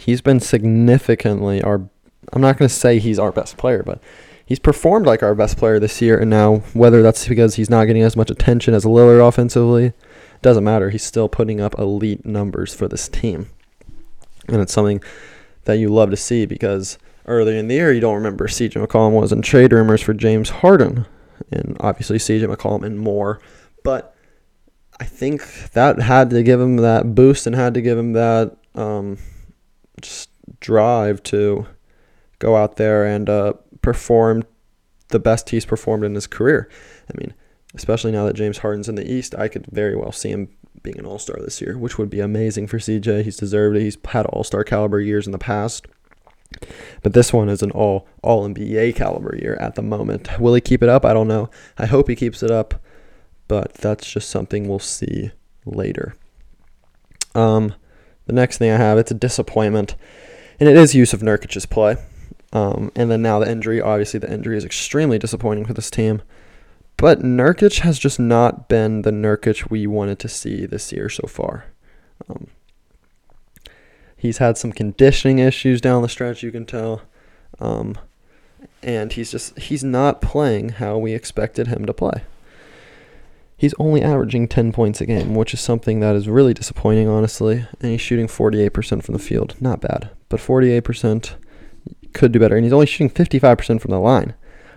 he's 0.00 0.20
been 0.20 0.40
significantly 0.40 1.62
our. 1.62 1.88
I'm 2.32 2.42
not 2.42 2.58
going 2.58 2.68
to 2.68 2.74
say 2.74 2.98
he's 2.98 3.18
our 3.18 3.30
best 3.30 3.56
player, 3.56 3.82
but 3.84 4.00
he's 4.44 4.58
performed 4.58 5.06
like 5.06 5.22
our 5.22 5.34
best 5.34 5.56
player 5.56 5.78
this 5.78 6.02
year. 6.02 6.18
And 6.18 6.28
now, 6.28 6.56
whether 6.72 7.00
that's 7.00 7.28
because 7.28 7.54
he's 7.54 7.70
not 7.70 7.84
getting 7.84 8.02
as 8.02 8.16
much 8.16 8.30
attention 8.30 8.74
as 8.74 8.84
Lillard 8.84 9.26
offensively, 9.26 9.92
doesn't 10.42 10.64
matter. 10.64 10.90
He's 10.90 11.04
still 11.04 11.28
putting 11.28 11.60
up 11.60 11.78
elite 11.78 12.24
numbers 12.24 12.74
for 12.74 12.88
this 12.88 13.08
team, 13.08 13.48
and 14.48 14.60
it's 14.60 14.72
something 14.72 15.02
that 15.64 15.78
you 15.78 15.88
love 15.88 16.10
to 16.10 16.16
see 16.16 16.46
because 16.46 16.98
earlier 17.26 17.58
in 17.58 17.68
the 17.68 17.74
year 17.74 17.92
you 17.92 18.00
don't 18.00 18.14
remember 18.14 18.46
CJ 18.46 18.84
McCollum 18.84 19.20
was 19.20 19.32
in 19.32 19.42
trade 19.42 19.72
rumors 19.72 20.00
for 20.00 20.14
James 20.14 20.48
Harden, 20.48 21.06
and 21.50 21.76
obviously 21.80 22.18
CJ 22.18 22.52
McCollum 22.52 22.84
and 22.84 22.98
more. 22.98 23.40
But 23.86 24.16
I 24.98 25.04
think 25.04 25.70
that 25.74 26.00
had 26.00 26.30
to 26.30 26.42
give 26.42 26.60
him 26.60 26.78
that 26.78 27.14
boost 27.14 27.46
and 27.46 27.54
had 27.54 27.72
to 27.74 27.80
give 27.80 27.96
him 27.96 28.14
that 28.14 28.56
um, 28.74 29.18
just 30.00 30.28
drive 30.58 31.22
to 31.22 31.68
go 32.40 32.56
out 32.56 32.78
there 32.78 33.04
and 33.06 33.30
uh, 33.30 33.52
perform 33.82 34.42
the 35.10 35.20
best 35.20 35.50
he's 35.50 35.64
performed 35.64 36.02
in 36.02 36.16
his 36.16 36.26
career. 36.26 36.68
I 37.08 37.16
mean, 37.16 37.32
especially 37.76 38.10
now 38.10 38.26
that 38.26 38.34
James 38.34 38.58
Harden's 38.58 38.88
in 38.88 38.96
the 38.96 39.08
East, 39.08 39.36
I 39.36 39.46
could 39.46 39.66
very 39.66 39.94
well 39.94 40.10
see 40.10 40.30
him 40.30 40.48
being 40.82 40.98
an 40.98 41.06
All 41.06 41.20
Star 41.20 41.36
this 41.38 41.60
year, 41.60 41.78
which 41.78 41.96
would 41.96 42.10
be 42.10 42.18
amazing 42.18 42.66
for 42.66 42.78
CJ. 42.78 43.22
He's 43.22 43.36
deserved 43.36 43.76
it. 43.76 43.82
He's 43.82 43.98
had 44.08 44.26
All 44.26 44.42
Star 44.42 44.64
caliber 44.64 45.00
years 45.00 45.26
in 45.26 45.32
the 45.32 45.38
past. 45.38 45.86
But 47.04 47.12
this 47.12 47.32
one 47.32 47.48
is 47.48 47.62
an 47.62 47.70
all 47.70 48.08
all 48.20 48.48
NBA 48.48 48.96
caliber 48.96 49.36
year 49.40 49.54
at 49.60 49.76
the 49.76 49.82
moment. 49.82 50.40
Will 50.40 50.54
he 50.54 50.60
keep 50.60 50.82
it 50.82 50.88
up? 50.88 51.04
I 51.04 51.12
don't 51.12 51.28
know. 51.28 51.50
I 51.78 51.86
hope 51.86 52.08
he 52.08 52.16
keeps 52.16 52.42
it 52.42 52.50
up, 52.50 52.74
but 53.48 53.74
that's 53.74 54.10
just 54.10 54.30
something 54.30 54.68
we'll 54.68 54.78
see 54.78 55.30
later. 55.64 56.14
Um, 57.34 57.74
the 58.26 58.32
next 58.32 58.58
thing 58.58 58.70
I 58.70 58.76
have 58.76 58.98
it's 58.98 59.10
a 59.10 59.14
disappointment, 59.14 59.94
and 60.58 60.68
it 60.68 60.76
is 60.76 60.94
Jusuf 60.94 61.20
Nurkic's 61.20 61.66
play. 61.66 61.96
Um, 62.52 62.90
and 62.94 63.10
then 63.10 63.22
now 63.22 63.38
the 63.38 63.50
injury. 63.50 63.80
Obviously, 63.80 64.20
the 64.20 64.32
injury 64.32 64.56
is 64.56 64.64
extremely 64.64 65.18
disappointing 65.18 65.66
for 65.66 65.74
this 65.74 65.90
team. 65.90 66.22
But 66.96 67.20
Nurkic 67.20 67.80
has 67.80 67.98
just 67.98 68.18
not 68.18 68.68
been 68.68 69.02
the 69.02 69.10
Nurkic 69.10 69.68
we 69.68 69.86
wanted 69.86 70.18
to 70.20 70.28
see 70.28 70.64
this 70.64 70.92
year 70.92 71.10
so 71.10 71.26
far. 71.26 71.66
Um, 72.28 72.46
He's 74.16 74.38
had 74.38 74.56
some 74.56 74.72
conditioning 74.72 75.38
issues 75.38 75.80
down 75.80 76.02
the 76.02 76.08
stretch, 76.08 76.42
you 76.42 76.50
can 76.50 76.64
tell. 76.64 77.02
Um, 77.60 77.96
and 78.82 79.12
he's 79.12 79.30
just 79.30 79.58
he's 79.58 79.84
not 79.84 80.22
playing 80.22 80.70
how 80.70 80.98
we 80.98 81.12
expected 81.12 81.68
him 81.68 81.84
to 81.84 81.92
play. 81.92 82.24
He's 83.56 83.74
only 83.78 84.02
averaging 84.02 84.48
10 84.48 84.72
points 84.72 85.00
a 85.00 85.06
game, 85.06 85.34
which 85.34 85.54
is 85.54 85.60
something 85.60 86.00
that 86.00 86.14
is 86.14 86.28
really 86.28 86.54
disappointing, 86.54 87.08
honestly. 87.08 87.66
And 87.80 87.90
he's 87.90 88.00
shooting 88.00 88.26
48% 88.26 89.02
from 89.02 89.12
the 89.12 89.18
field. 89.18 89.54
Not 89.60 89.80
bad, 89.80 90.10
but 90.28 90.40
48% 90.40 91.34
could 92.12 92.32
do 92.32 92.38
better. 92.38 92.56
And 92.56 92.64
he's 92.64 92.72
only 92.72 92.86
shooting 92.86 93.10
55% 93.10 93.80
from 93.80 93.90
the 93.90 94.00
line. 94.00 94.34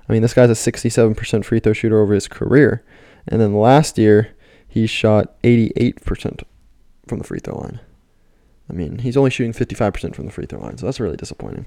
I 0.07 0.13
mean, 0.13 0.21
this 0.21 0.33
guy's 0.33 0.49
a 0.49 0.71
67% 0.71 1.45
free 1.45 1.59
throw 1.59 1.73
shooter 1.73 2.01
over 2.01 2.13
his 2.13 2.27
career. 2.27 2.83
And 3.27 3.39
then 3.39 3.53
last 3.53 3.97
year, 3.97 4.35
he 4.67 4.87
shot 4.87 5.41
88% 5.43 6.43
from 7.07 7.19
the 7.19 7.23
free 7.23 7.39
throw 7.39 7.57
line. 7.57 7.79
I 8.69 8.73
mean, 8.73 8.99
he's 8.99 9.17
only 9.17 9.31
shooting 9.31 9.53
55% 9.53 10.15
from 10.15 10.25
the 10.25 10.31
free 10.31 10.45
throw 10.45 10.59
line, 10.59 10.77
so 10.77 10.85
that's 10.85 10.99
really 10.99 11.17
disappointing. 11.17 11.65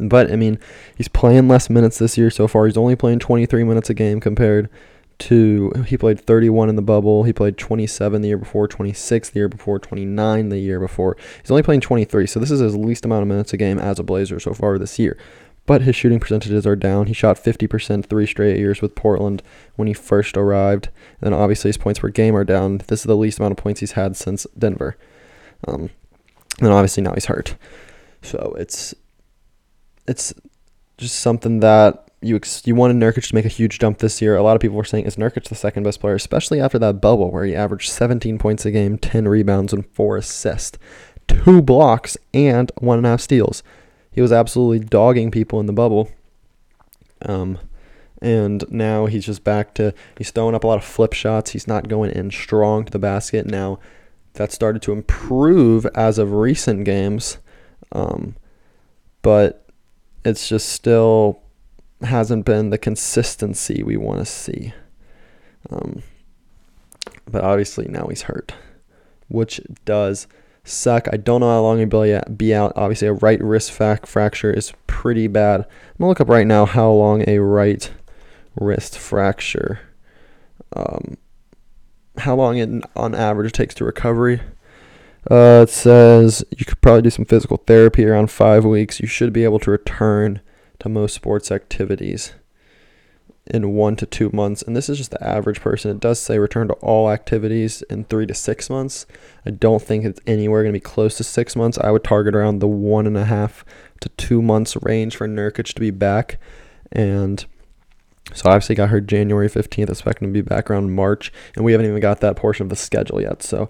But, 0.00 0.32
I 0.32 0.36
mean, 0.36 0.58
he's 0.96 1.08
playing 1.08 1.48
less 1.48 1.68
minutes 1.68 1.98
this 1.98 2.16
year 2.16 2.30
so 2.30 2.48
far. 2.48 2.64
He's 2.64 2.78
only 2.78 2.96
playing 2.96 3.18
23 3.18 3.64
minutes 3.64 3.90
a 3.90 3.94
game 3.94 4.20
compared 4.20 4.70
to, 5.28 5.70
he 5.86 5.96
played 5.96 6.20
31 6.20 6.68
in 6.68 6.76
the 6.76 6.82
bubble. 6.82 7.24
He 7.24 7.32
played 7.32 7.58
27 7.58 8.22
the 8.22 8.28
year 8.28 8.38
before, 8.38 8.68
26 8.68 9.30
the 9.30 9.38
year 9.38 9.48
before, 9.48 9.78
29 9.78 10.48
the 10.48 10.58
year 10.58 10.78
before. 10.78 11.16
He's 11.40 11.50
only 11.50 11.62
playing 11.62 11.80
23, 11.80 12.26
so 12.26 12.40
this 12.40 12.50
is 12.50 12.60
his 12.60 12.76
least 12.76 13.04
amount 13.04 13.22
of 13.22 13.28
minutes 13.28 13.52
a 13.52 13.56
game 13.56 13.78
as 13.78 13.98
a 13.98 14.02
Blazer 14.02 14.40
so 14.40 14.54
far 14.54 14.78
this 14.78 14.98
year 14.98 15.16
but 15.66 15.82
his 15.82 15.94
shooting 15.94 16.18
percentages 16.18 16.66
are 16.66 16.76
down. 16.76 17.06
He 17.06 17.12
shot 17.12 17.36
50% 17.36 18.06
three 18.06 18.26
straight 18.26 18.58
years 18.58 18.82
with 18.82 18.94
Portland 18.94 19.42
when 19.76 19.86
he 19.86 19.94
first 19.94 20.36
arrived. 20.36 20.88
And 21.20 21.32
then 21.32 21.40
obviously 21.40 21.68
his 21.68 21.76
points 21.76 22.00
per 22.00 22.08
game 22.08 22.34
are 22.34 22.44
down. 22.44 22.78
This 22.88 23.00
is 23.00 23.04
the 23.04 23.16
least 23.16 23.38
amount 23.38 23.52
of 23.52 23.58
points 23.58 23.80
he's 23.80 23.92
had 23.92 24.16
since 24.16 24.46
Denver. 24.58 24.96
Um, 25.68 25.90
and 26.60 26.72
obviously 26.72 27.02
now 27.02 27.14
he's 27.14 27.26
hurt. 27.26 27.56
So 28.22 28.54
it's 28.58 28.94
it's 30.08 30.34
just 31.02 31.20
something 31.20 31.60
that 31.60 32.08
you 32.20 32.36
ex- 32.36 32.66
you 32.66 32.74
wanted 32.74 32.96
Nurkic 32.96 33.28
to 33.28 33.34
make 33.34 33.44
a 33.44 33.48
huge 33.48 33.78
jump 33.78 33.98
this 33.98 34.22
year. 34.22 34.36
A 34.36 34.42
lot 34.42 34.56
of 34.56 34.62
people 34.62 34.76
were 34.76 34.84
saying 34.84 35.04
is 35.04 35.16
Nurkic 35.16 35.48
the 35.48 35.54
second 35.54 35.82
best 35.82 36.00
player, 36.00 36.14
especially 36.14 36.60
after 36.60 36.78
that 36.78 37.00
bubble 37.00 37.30
where 37.30 37.44
he 37.44 37.54
averaged 37.54 37.90
17 37.90 38.38
points 38.38 38.64
a 38.64 38.70
game, 38.70 38.96
10 38.96 39.28
rebounds, 39.28 39.72
and 39.72 39.86
four 39.86 40.16
assists, 40.16 40.78
two 41.28 41.60
blocks, 41.60 42.16
and 42.32 42.72
one 42.78 42.98
and 42.98 43.06
a 43.06 43.10
half 43.10 43.20
steals 43.20 43.62
he 44.12 44.20
was 44.20 44.32
absolutely 44.32 44.78
dogging 44.78 45.30
people 45.30 45.58
in 45.58 45.66
the 45.66 45.72
bubble. 45.72 46.10
Um, 47.22 47.58
and 48.20 48.64
now 48.70 49.06
he's 49.06 49.26
just 49.26 49.42
back 49.42 49.74
to 49.74 49.94
he's 50.16 50.30
throwing 50.30 50.54
up 50.54 50.64
a 50.64 50.66
lot 50.66 50.78
of 50.78 50.84
flip 50.84 51.14
shots. 51.14 51.50
He's 51.50 51.66
not 51.66 51.88
going 51.88 52.12
in 52.12 52.30
strong 52.30 52.84
to 52.84 52.92
the 52.92 52.98
basket 52.98 53.46
now. 53.46 53.80
That 54.34 54.52
started 54.52 54.80
to 54.82 54.92
improve 54.92 55.86
as 55.94 56.18
of 56.18 56.32
recent 56.32 56.84
games, 56.84 57.38
um, 57.90 58.36
but 59.22 59.61
it's 60.24 60.48
just 60.48 60.68
still 60.68 61.42
hasn't 62.02 62.44
been 62.44 62.70
the 62.70 62.78
consistency 62.78 63.82
we 63.82 63.96
want 63.96 64.18
to 64.18 64.26
see. 64.26 64.72
Um, 65.70 66.02
but 67.30 67.42
obviously 67.42 67.86
now 67.88 68.06
he's 68.08 68.22
hurt, 68.22 68.54
which 69.28 69.60
does 69.84 70.26
suck. 70.64 71.08
I 71.12 71.16
don't 71.16 71.40
know 71.40 71.48
how 71.48 71.62
long 71.62 71.78
he'll 71.78 72.22
be 72.36 72.54
out. 72.54 72.72
Obviously, 72.76 73.08
a 73.08 73.12
right 73.14 73.42
wrist 73.42 73.72
fracture 73.72 74.52
is 74.52 74.72
pretty 74.86 75.26
bad. 75.26 75.60
I'm 75.60 75.66
gonna 75.98 76.08
look 76.08 76.20
up 76.20 76.28
right 76.28 76.46
now 76.46 76.66
how 76.66 76.90
long 76.90 77.24
a 77.26 77.38
right 77.38 77.90
wrist 78.54 78.98
fracture, 78.98 79.80
um, 80.74 81.16
how 82.18 82.34
long 82.34 82.58
it 82.58 82.84
on 82.96 83.14
average 83.14 83.52
takes 83.52 83.74
to 83.76 83.84
recovery. 83.84 84.40
Uh, 85.30 85.64
it 85.66 85.70
says 85.70 86.44
you 86.56 86.64
could 86.64 86.80
probably 86.80 87.02
do 87.02 87.10
some 87.10 87.24
physical 87.24 87.58
therapy 87.58 88.04
around 88.04 88.30
five 88.30 88.64
weeks. 88.64 89.00
You 89.00 89.06
should 89.06 89.32
be 89.32 89.44
able 89.44 89.60
to 89.60 89.70
return 89.70 90.40
to 90.80 90.88
most 90.88 91.14
sports 91.14 91.52
activities 91.52 92.32
in 93.46 93.72
one 93.72 93.96
to 93.96 94.06
two 94.06 94.30
months. 94.32 94.62
And 94.62 94.76
this 94.76 94.88
is 94.88 94.98
just 94.98 95.10
the 95.10 95.24
average 95.24 95.60
person. 95.60 95.90
It 95.90 96.00
does 96.00 96.20
say 96.20 96.38
return 96.38 96.68
to 96.68 96.74
all 96.74 97.10
activities 97.10 97.82
in 97.82 98.04
three 98.04 98.26
to 98.26 98.34
six 98.34 98.70
months. 98.70 99.06
I 99.44 99.50
don't 99.50 99.82
think 99.82 100.04
it's 100.04 100.20
anywhere 100.26 100.62
going 100.62 100.72
to 100.72 100.76
be 100.76 100.80
close 100.80 101.16
to 101.16 101.24
six 101.24 101.56
months. 101.56 101.78
I 101.78 101.90
would 101.90 102.04
target 102.04 102.34
around 102.34 102.58
the 102.58 102.68
one 102.68 103.06
and 103.06 103.16
a 103.16 103.24
half 103.24 103.64
to 104.00 104.08
two 104.10 104.42
months 104.42 104.76
range 104.82 105.16
for 105.16 105.28
Nurkic 105.28 105.72
to 105.74 105.80
be 105.80 105.90
back. 105.90 106.38
And 106.90 107.44
so 108.32 108.48
obviously 108.48 108.76
got 108.76 108.90
her 108.90 109.00
January 109.00 109.48
15th, 109.48 109.90
expecting 109.90 110.28
to 110.28 110.32
be 110.32 110.42
back 110.42 110.70
around 110.70 110.94
March. 110.94 111.32
And 111.56 111.64
we 111.64 111.72
haven't 111.72 111.86
even 111.86 112.00
got 112.00 112.20
that 112.20 112.36
portion 112.36 112.64
of 112.64 112.70
the 112.70 112.76
schedule 112.76 113.20
yet. 113.20 113.42
So 113.42 113.68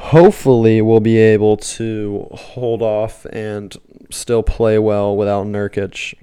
hopefully 0.00 0.82
we'll 0.82 1.00
be 1.00 1.18
able 1.18 1.56
to 1.56 2.28
hold 2.32 2.82
off 2.82 3.26
and 3.26 3.76
still 4.10 4.42
play 4.42 4.78
well 4.78 5.16
without 5.16 5.46
Nurkic 5.46 6.14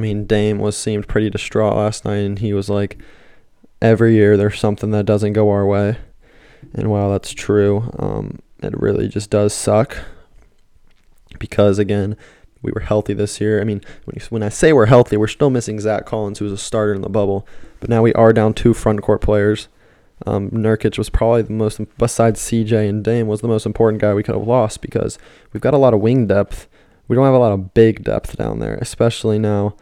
I 0.00 0.02
mean, 0.02 0.24
Dame 0.24 0.58
was 0.58 0.78
seemed 0.78 1.08
pretty 1.08 1.28
distraught 1.28 1.76
last 1.76 2.06
night, 2.06 2.24
and 2.24 2.38
he 2.38 2.54
was 2.54 2.70
like, 2.70 2.96
"Every 3.82 4.14
year 4.14 4.34
there's 4.36 4.58
something 4.58 4.92
that 4.92 5.04
doesn't 5.04 5.34
go 5.34 5.50
our 5.50 5.66
way," 5.66 5.98
and 6.72 6.90
while 6.90 7.10
that's 7.10 7.32
true, 7.32 7.92
um, 7.98 8.38
it 8.62 8.72
really 8.80 9.08
just 9.08 9.28
does 9.28 9.52
suck 9.52 9.98
because 11.38 11.78
again, 11.78 12.16
we 12.62 12.72
were 12.72 12.80
healthy 12.80 13.12
this 13.12 13.42
year. 13.42 13.60
I 13.60 13.64
mean, 13.64 13.82
when, 14.04 14.14
you, 14.14 14.22
when 14.30 14.42
I 14.42 14.48
say 14.48 14.72
we're 14.72 14.86
healthy, 14.86 15.18
we're 15.18 15.26
still 15.26 15.50
missing 15.50 15.80
Zach 15.80 16.06
Collins, 16.06 16.38
who 16.38 16.46
was 16.46 16.54
a 16.54 16.58
starter 16.58 16.94
in 16.94 17.02
the 17.02 17.10
bubble, 17.10 17.46
but 17.80 17.90
now 17.90 18.02
we 18.02 18.14
are 18.14 18.32
down 18.32 18.54
two 18.54 18.72
front 18.72 19.02
court 19.02 19.20
players. 19.20 19.68
Um, 20.26 20.50
Nurkic 20.50 20.98
was 20.98 21.08
probably 21.08 21.42
the 21.42 21.52
most, 21.52 21.80
besides 21.96 22.40
CJ 22.40 22.88
and 22.88 23.02
Dame, 23.02 23.26
was 23.26 23.40
the 23.40 23.48
most 23.48 23.66
important 23.66 24.02
guy 24.02 24.12
we 24.14 24.22
could 24.22 24.34
have 24.34 24.46
lost 24.46 24.80
because 24.80 25.18
we've 25.52 25.62
got 25.62 25.74
a 25.74 25.78
lot 25.78 25.94
of 25.94 26.00
wing 26.00 26.26
depth. 26.26 26.68
We 27.08 27.16
don't 27.16 27.24
have 27.24 27.34
a 27.34 27.38
lot 27.38 27.52
of 27.52 27.74
big 27.74 28.04
depth 28.04 28.36
down 28.36 28.58
there, 28.58 28.74
especially 28.76 29.38
now 29.38 29.76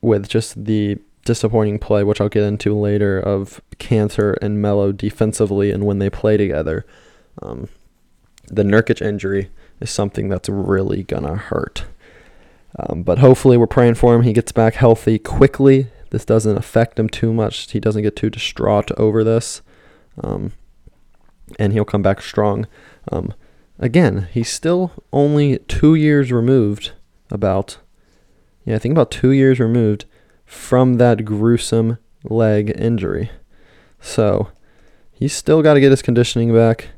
with 0.00 0.28
just 0.28 0.64
the 0.64 0.98
disappointing 1.24 1.78
play, 1.78 2.02
which 2.02 2.20
I'll 2.20 2.28
get 2.28 2.42
into 2.42 2.76
later, 2.76 3.18
of 3.18 3.60
Kanter 3.78 4.36
and 4.42 4.60
Melo 4.60 4.92
defensively 4.92 5.70
and 5.70 5.86
when 5.86 5.98
they 5.98 6.10
play 6.10 6.36
together. 6.36 6.84
Um, 7.40 7.68
the 8.48 8.64
Nurkic 8.64 9.00
injury 9.00 9.50
is 9.80 9.90
something 9.90 10.28
that's 10.28 10.48
really 10.48 11.04
going 11.04 11.22
to 11.22 11.36
hurt. 11.36 11.84
Um, 12.78 13.02
but 13.02 13.18
hopefully, 13.18 13.56
we're 13.56 13.66
praying 13.66 13.94
for 13.94 14.14
him. 14.14 14.22
He 14.22 14.32
gets 14.32 14.52
back 14.52 14.74
healthy 14.74 15.18
quickly. 15.18 15.88
This 16.12 16.26
doesn't 16.26 16.58
affect 16.58 16.98
him 16.98 17.08
too 17.08 17.32
much. 17.32 17.70
He 17.72 17.80
doesn't 17.80 18.02
get 18.02 18.16
too 18.16 18.28
distraught 18.28 18.90
over 18.98 19.24
this. 19.24 19.62
Um, 20.22 20.52
and 21.58 21.72
he'll 21.72 21.86
come 21.86 22.02
back 22.02 22.20
strong. 22.20 22.66
Um, 23.10 23.32
again, 23.78 24.28
he's 24.30 24.50
still 24.50 24.92
only 25.10 25.58
two 25.60 25.94
years 25.94 26.30
removed, 26.30 26.92
about 27.30 27.78
yeah, 28.66 28.76
I 28.76 28.78
think 28.78 28.92
about 28.92 29.10
two 29.10 29.30
years 29.30 29.58
removed 29.58 30.04
from 30.44 30.94
that 30.94 31.24
gruesome 31.24 31.96
leg 32.24 32.70
injury. 32.78 33.30
So 33.98 34.48
he's 35.10 35.32
still 35.32 35.62
got 35.62 35.74
to 35.74 35.80
get 35.80 35.90
his 35.90 36.02
conditioning 36.02 36.54
back. 36.54 36.90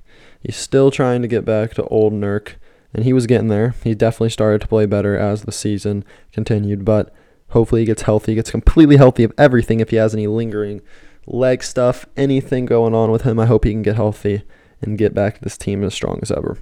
He's 0.43 0.57
still 0.57 0.91
trying 0.91 1.23
to 1.23 1.29
get 1.29 1.45
back 1.45 1.73
to 1.75 1.85
old 1.85 2.13
Nurk, 2.13 2.55
and 2.93 3.05
he 3.05 3.13
was 3.13 3.29
getting 3.29 3.47
there. 3.47 3.77
He 3.85 3.95
definitely 3.95 4.31
started 4.31 4.61
to 4.63 4.69
play 4.69 4.87
better 4.87 5.17
as 5.17 5.43
the 5.43 5.53
season 5.53 6.05
continued, 6.33 6.85
but 6.85 7.15
hopefully 7.51 7.83
he 7.83 7.87
gets 7.87 8.03
healthy, 8.03 8.33
he 8.33 8.37
gets 8.37 8.51
completely 8.51 8.97
healthy 8.97 9.25
of 9.25 9.33
everything 9.39 9.81
if 9.81 9.91
he 9.91 9.97
has 9.97 10.15
any 10.15 10.27
lingering 10.27 10.81
leg 11.27 11.63
stuff, 11.63 12.07
anything 12.17 12.67
going 12.67 12.95
on 12.95 13.11
with 13.11 13.23
him. 13.23 13.39
I 13.39 13.47
hope 13.47 13.65
he 13.65 13.73
can 13.73 13.83
get 13.83 13.97
healthy 13.97 14.43
and 14.81 14.99
get 14.99 15.15
back 15.15 15.37
to 15.37 15.43
this 15.43 15.57
team 15.57 15.83
as 15.83 15.95
strong 15.95 16.19
as 16.23 16.31
ever. 16.31 16.59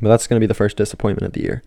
But 0.00 0.08
that's 0.08 0.26
going 0.26 0.38
to 0.38 0.44
be 0.44 0.48
the 0.48 0.54
first 0.54 0.76
disappointment 0.76 1.26
of 1.26 1.32
the 1.32 1.42
year. 1.42 1.62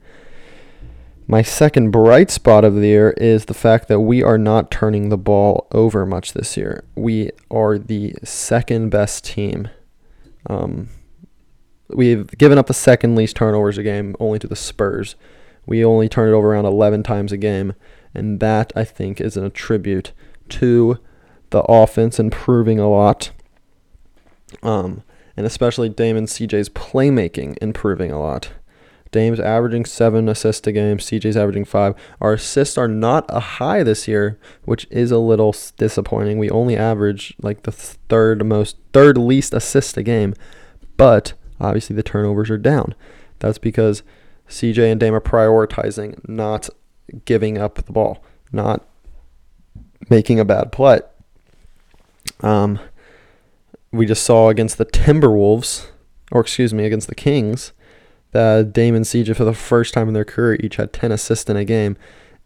My 1.30 1.42
second 1.42 1.92
bright 1.92 2.32
spot 2.32 2.64
of 2.64 2.76
the 2.76 2.88
year 2.88 3.10
is 3.18 3.46
the 3.46 3.54
fact 3.54 3.90
that 3.90 4.00
we 4.00 4.24
are 4.24 4.38
not 4.38 4.72
turning 4.72 5.10
the 5.10 5.18
ball 5.18 5.68
over 5.74 6.06
much 6.06 6.32
this 6.32 6.56
year. 6.56 6.86
We 6.96 7.32
are 7.52 7.78
the 7.78 8.16
second 8.24 8.92
best 8.92 9.26
team. 9.26 9.68
Um, 10.50 10.88
we've 11.90 12.28
given 12.38 12.58
up 12.58 12.68
the 12.68 12.74
second 12.74 13.16
least 13.16 13.36
turnovers 13.36 13.78
a 13.78 13.84
game, 13.84 14.16
only 14.22 14.40
to 14.40 14.48
the 14.48 14.56
Spurs. 14.56 15.16
We 15.66 15.84
only 15.84 16.08
turn 16.08 16.30
it 16.30 16.32
over 16.32 16.54
around 16.54 16.66
11 16.66 17.04
times 17.04 17.34
a 17.34 17.38
game, 17.38 17.74
and 18.14 18.40
that 18.40 18.72
I 18.76 18.84
think 18.84 19.22
is 19.22 19.38
an 19.38 19.46
attribute 19.46 20.12
to 20.50 20.98
the 21.50 21.62
offense 21.62 22.20
improving 22.20 22.80
a 22.80 22.90
lot, 22.90 23.32
um, 24.64 25.04
and 25.36 25.46
especially 25.46 25.90
Dame 25.90 26.18
and 26.18 26.28
CJ's 26.28 26.70
playmaking 26.70 27.58
improving 27.62 28.12
a 28.12 28.20
lot. 28.20 28.52
Dame's 29.12 29.40
averaging 29.40 29.86
seven 29.86 30.28
assists 30.28 30.68
a 30.68 30.72
game. 30.72 30.98
CJ's 30.98 31.38
averaging 31.38 31.66
five. 31.66 31.96
Our 32.20 32.34
assists 32.34 32.78
are 32.78 32.88
not 32.88 33.26
a 33.30 33.40
high 33.40 33.84
this 33.84 34.08
year, 34.08 34.38
which 34.66 34.86
is 34.90 35.12
a 35.12 35.18
little 35.18 35.56
disappointing. 35.78 36.38
We 36.38 36.50
only 36.50 36.76
average 36.76 37.34
like 37.42 37.64
the 37.64 37.72
third 37.72 38.46
most, 38.46 38.78
third 38.94 39.18
least 39.18 39.54
assist 39.54 39.98
a 39.98 40.04
game, 40.04 40.34
but 40.98 41.34
obviously 41.60 41.96
the 41.96 42.04
turnovers 42.04 42.50
are 42.50 42.58
down. 42.58 42.96
That's 43.40 43.58
because 43.58 44.04
CJ 44.50 44.92
and 44.92 45.00
Dame 45.00 45.14
are 45.14 45.22
prioritizing 45.22 46.28
not 46.28 46.70
giving 47.26 47.58
up 47.58 47.76
the 47.76 47.92
ball, 47.92 48.24
not 48.52 48.86
making 50.10 50.40
a 50.40 50.46
bad 50.46 50.72
play. 50.72 51.00
Um, 52.42 52.80
we 53.92 54.06
just 54.06 54.24
saw 54.24 54.50
against 54.50 54.78
the 54.78 54.86
Timberwolves, 54.86 55.88
or 56.32 56.42
excuse 56.42 56.74
me, 56.74 56.86
against 56.86 57.08
the 57.08 57.16
Kings 57.16 57.72
that 58.32 58.74
Dame 58.74 58.96
and 58.96 59.06
CJ, 59.06 59.36
for 59.36 59.46
the 59.46 59.54
first 59.54 59.94
time 59.94 60.08
in 60.08 60.14
their 60.14 60.26
career, 60.26 60.58
each 60.62 60.76
had 60.76 60.94
10 60.94 61.12
assists 61.12 61.50
in 61.50 61.58
a 61.58 61.66
game, 61.66 61.98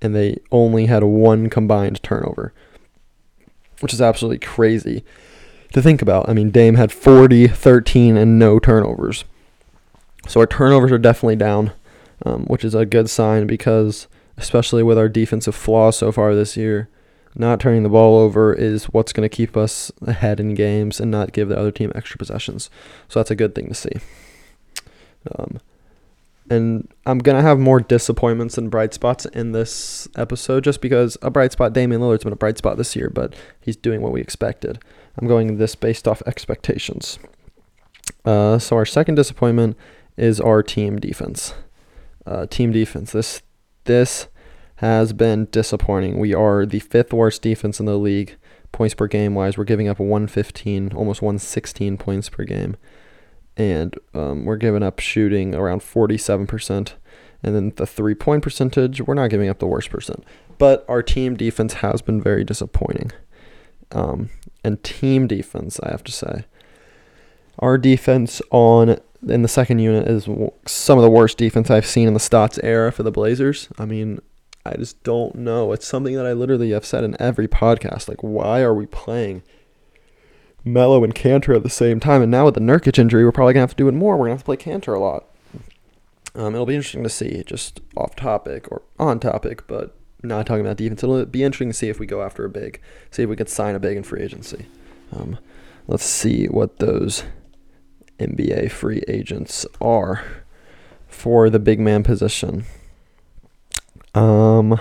and 0.01 0.15
they 0.15 0.37
only 0.51 0.85
had 0.85 1.03
one 1.03 1.49
combined 1.49 2.01
turnover. 2.03 2.53
which 3.79 3.93
is 3.93 4.01
absolutely 4.01 4.37
crazy 4.37 5.03
to 5.73 5.81
think 5.81 6.03
about. 6.03 6.29
I 6.29 6.33
mean, 6.33 6.51
Dame 6.51 6.75
had 6.75 6.91
40, 6.91 7.47
13, 7.47 8.15
and 8.15 8.37
no 8.37 8.59
turnovers. 8.59 9.25
So 10.27 10.39
our 10.39 10.45
turnovers 10.45 10.91
are 10.91 10.99
definitely 10.99 11.37
down, 11.37 11.71
um, 12.23 12.45
which 12.45 12.63
is 12.63 12.75
a 12.75 12.85
good 12.85 13.09
sign 13.09 13.47
because, 13.47 14.07
especially 14.41 14.83
with 14.83 14.97
our 14.97 15.07
defensive 15.07 15.55
flaw 15.55 15.91
so 15.91 16.11
far 16.11 16.35
this 16.35 16.57
year, 16.57 16.89
not 17.35 17.59
turning 17.59 17.83
the 17.83 17.89
ball 17.89 18.17
over 18.17 18.53
is 18.53 18.85
what's 18.85 19.13
going 19.13 19.27
to 19.27 19.33
keep 19.33 19.55
us 19.55 19.91
ahead 20.05 20.39
in 20.39 20.53
games 20.53 20.99
and 20.99 21.09
not 21.09 21.31
give 21.31 21.47
the 21.47 21.57
other 21.57 21.71
team 21.71 21.91
extra 21.95 22.17
possessions. 22.17 22.69
So 23.07 23.19
that's 23.19 23.31
a 23.31 23.35
good 23.35 23.55
thing 23.55 23.69
to 23.69 23.73
see. 23.73 23.93
Um, 25.37 25.59
and 26.49 26.89
I'm 27.05 27.19
gonna 27.19 27.41
have 27.41 27.59
more 27.59 27.79
disappointments 27.79 28.55
than 28.55 28.67
bright 28.67 28.93
spots 28.93 29.25
in 29.27 29.53
this 29.53 30.09
episode, 30.17 30.65
just 30.65 30.81
because 30.81 31.17
a 31.21 31.29
bright 31.29 31.53
spot, 31.53 31.71
Damian 31.71 32.01
Lillard's 32.01 32.25
been 32.25 32.33
a 32.33 32.35
bright 32.35 32.57
spot 32.57 32.75
this 32.75 32.93
year, 32.93 33.09
but 33.09 33.33
he's 33.61 33.77
doing 33.77 34.01
what 34.01 34.11
we 34.11 34.19
expected. 34.19 34.79
I'm 35.17 35.27
going 35.27 35.57
this 35.57 35.75
based 35.75 36.09
off 36.09 36.21
expectations. 36.25 37.19
Uh, 38.25 38.59
so 38.59 38.75
our 38.75 38.85
second 38.85 39.15
disappointment 39.15 39.77
is 40.17 40.41
our 40.41 40.61
team 40.61 40.99
defense. 40.99 41.53
Uh, 42.25 42.47
team 42.47 42.73
defense. 42.73 43.13
This 43.13 43.41
this 43.85 44.27
has 44.81 45.13
been 45.13 45.45
disappointing. 45.45 46.19
We 46.19 46.35
are 46.35 46.65
the 46.65 46.79
fifth 46.79 47.13
worst 47.13 47.41
defense 47.41 47.79
in 47.79 47.87
the 47.87 47.97
league, 47.97 48.35
points 48.71 48.93
per 48.93 49.07
game 49.07 49.33
wise. 49.33 49.57
We're 49.57 49.63
giving 49.63 49.87
up 49.87 49.99
115, 49.99 50.93
almost 50.93 51.21
116 51.21 51.97
points 51.97 52.29
per 52.29 52.43
game 52.43 52.75
and 53.57 53.95
um, 54.13 54.45
we're 54.45 54.57
giving 54.57 54.83
up 54.83 54.99
shooting 54.99 55.53
around 55.53 55.81
47%. 55.81 56.93
And 57.43 57.55
then 57.55 57.73
the 57.75 57.87
three 57.87 58.15
point 58.15 58.43
percentage, 58.43 59.01
we're 59.01 59.15
not 59.15 59.29
giving 59.29 59.49
up 59.49 59.59
the 59.59 59.67
worst 59.67 59.89
percent. 59.89 60.23
But 60.57 60.85
our 60.87 61.01
team 61.01 61.35
defense 61.35 61.75
has 61.75 62.01
been 62.01 62.21
very 62.21 62.43
disappointing. 62.43 63.11
Um, 63.91 64.29
and 64.63 64.83
team 64.83 65.27
defense, 65.27 65.79
I 65.81 65.89
have 65.89 66.03
to 66.03 66.11
say, 66.11 66.45
our 67.59 67.77
defense 67.77 68.41
on 68.51 68.99
in 69.27 69.41
the 69.41 69.47
second 69.47 69.79
unit 69.79 70.07
is 70.07 70.27
some 70.65 70.97
of 70.97 71.03
the 71.03 71.09
worst 71.09 71.37
defense 71.37 71.69
I've 71.69 71.85
seen 71.85 72.07
in 72.07 72.13
the 72.13 72.19
Stotts 72.19 72.59
era 72.63 72.91
for 72.91 73.03
the 73.03 73.11
Blazers. 73.11 73.69
I 73.77 73.85
mean, 73.85 74.19
I 74.65 74.75
just 74.75 75.01
don't 75.03 75.35
know. 75.35 75.71
It's 75.71 75.87
something 75.87 76.15
that 76.15 76.25
I 76.25 76.33
literally 76.33 76.71
have 76.71 76.85
said 76.85 77.03
in 77.03 77.19
every 77.19 77.47
podcast. 77.47 78.07
Like, 78.07 78.21
why 78.21 78.61
are 78.61 78.73
we 78.73 78.85
playing 78.85 79.43
Melo 80.63 81.03
and 81.03 81.15
Kanter 81.15 81.55
at 81.55 81.63
the 81.63 81.69
same 81.69 81.99
time. 81.99 82.21
And 82.21 82.31
now 82.31 82.45
with 82.45 82.55
the 82.55 82.61
Nurkic 82.61 82.99
injury, 82.99 83.23
we're 83.23 83.31
probably 83.31 83.53
gonna 83.53 83.63
have 83.63 83.71
to 83.71 83.75
do 83.75 83.87
it 83.87 83.93
more. 83.93 84.17
We're 84.17 84.25
gonna 84.25 84.35
have 84.35 84.41
to 84.41 84.45
play 84.45 84.57
Kanter 84.57 84.95
a 84.95 84.99
lot. 84.99 85.25
Um, 86.33 86.53
it'll 86.53 86.65
be 86.65 86.75
interesting 86.75 87.03
to 87.03 87.09
see, 87.09 87.43
just 87.45 87.81
off 87.97 88.15
topic 88.15 88.71
or 88.71 88.83
on 88.97 89.19
topic, 89.19 89.67
but 89.67 89.95
not 90.23 90.45
talking 90.45 90.61
about 90.61 90.77
defense. 90.77 91.03
It'll 91.03 91.25
be 91.25 91.43
interesting 91.43 91.69
to 91.69 91.73
see 91.73 91.89
if 91.89 91.99
we 91.99 92.05
go 92.05 92.21
after 92.21 92.45
a 92.45 92.49
big, 92.49 92.79
see 93.09 93.23
if 93.23 93.29
we 93.29 93.35
could 93.35 93.49
sign 93.49 93.75
a 93.75 93.79
big 93.79 93.97
in 93.97 94.03
free 94.03 94.21
agency. 94.21 94.67
Um, 95.13 95.39
let's 95.87 96.05
see 96.05 96.45
what 96.45 96.77
those 96.77 97.23
NBA 98.19 98.71
free 98.71 99.03
agents 99.09 99.65
are 99.81 100.23
for 101.07 101.49
the 101.49 101.59
big 101.59 101.79
man 101.79 102.03
position. 102.03 102.63
Um, 104.13 104.79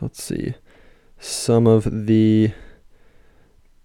let's 0.00 0.22
see 0.22 0.54
some 1.18 1.66
of 1.66 2.06
the 2.06 2.52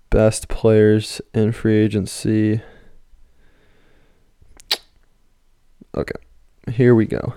best 0.10 0.48
players 0.48 1.22
in 1.34 1.52
free 1.52 1.78
agency. 1.78 2.62
Okay, 5.96 6.14
here 6.72 6.96
we 6.96 7.06
go. 7.06 7.34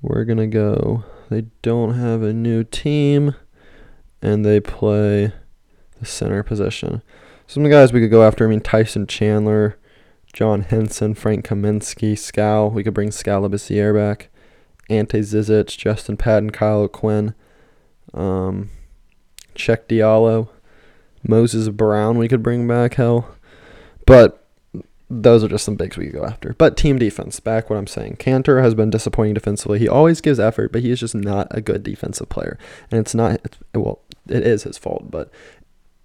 We're 0.00 0.24
going 0.24 0.38
to 0.38 0.46
go. 0.46 1.04
They 1.28 1.46
don't 1.62 1.94
have 1.94 2.22
a 2.22 2.32
new 2.32 2.64
team, 2.64 3.34
and 4.20 4.44
they 4.44 4.60
play 4.60 5.32
the 5.98 6.06
center 6.06 6.42
position. 6.42 7.02
Some 7.46 7.68
guys 7.68 7.92
we 7.92 8.00
could 8.00 8.10
go 8.10 8.22
after. 8.22 8.44
I 8.44 8.48
mean, 8.50 8.60
Tyson 8.60 9.06
Chandler, 9.06 9.78
John 10.32 10.62
Henson, 10.62 11.14
Frank 11.14 11.46
Kaminsky, 11.46 12.18
Skal. 12.18 12.70
We 12.70 12.82
could 12.82 12.94
bring 12.94 13.10
Skal 13.10 13.42
Labissiere 13.42 13.94
back. 13.94 14.28
Ante 14.90 15.20
Zizic, 15.20 15.76
Justin 15.76 16.16
Patton, 16.16 16.50
Kyle 16.50 16.80
O'Quinn 16.80 17.34
um, 18.14 18.70
Cheick 19.54 19.86
Diallo, 19.88 20.48
Moses 21.26 21.68
Brown. 21.68 22.18
We 22.18 22.28
could 22.28 22.42
bring 22.42 22.66
back 22.66 22.94
hell, 22.94 23.34
but 24.06 24.46
those 25.08 25.44
are 25.44 25.48
just 25.48 25.64
some 25.64 25.76
bigs 25.76 25.96
we 25.96 26.06
could 26.06 26.14
go 26.14 26.24
after. 26.24 26.54
But 26.54 26.76
team 26.76 26.98
defense, 26.98 27.38
back 27.40 27.68
what 27.68 27.76
I'm 27.76 27.86
saying. 27.86 28.16
Kanter 28.16 28.62
has 28.62 28.74
been 28.74 28.90
disappointing 28.90 29.34
defensively. 29.34 29.78
He 29.78 29.88
always 29.88 30.20
gives 30.20 30.40
effort, 30.40 30.72
but 30.72 30.82
he 30.82 30.90
is 30.90 31.00
just 31.00 31.14
not 31.14 31.48
a 31.50 31.60
good 31.60 31.82
defensive 31.82 32.28
player. 32.28 32.58
And 32.90 32.98
it's 33.00 33.14
not, 33.14 33.40
it's, 33.44 33.58
well, 33.74 34.00
it 34.26 34.46
is 34.46 34.62
his 34.62 34.78
fault, 34.78 35.10
but 35.10 35.30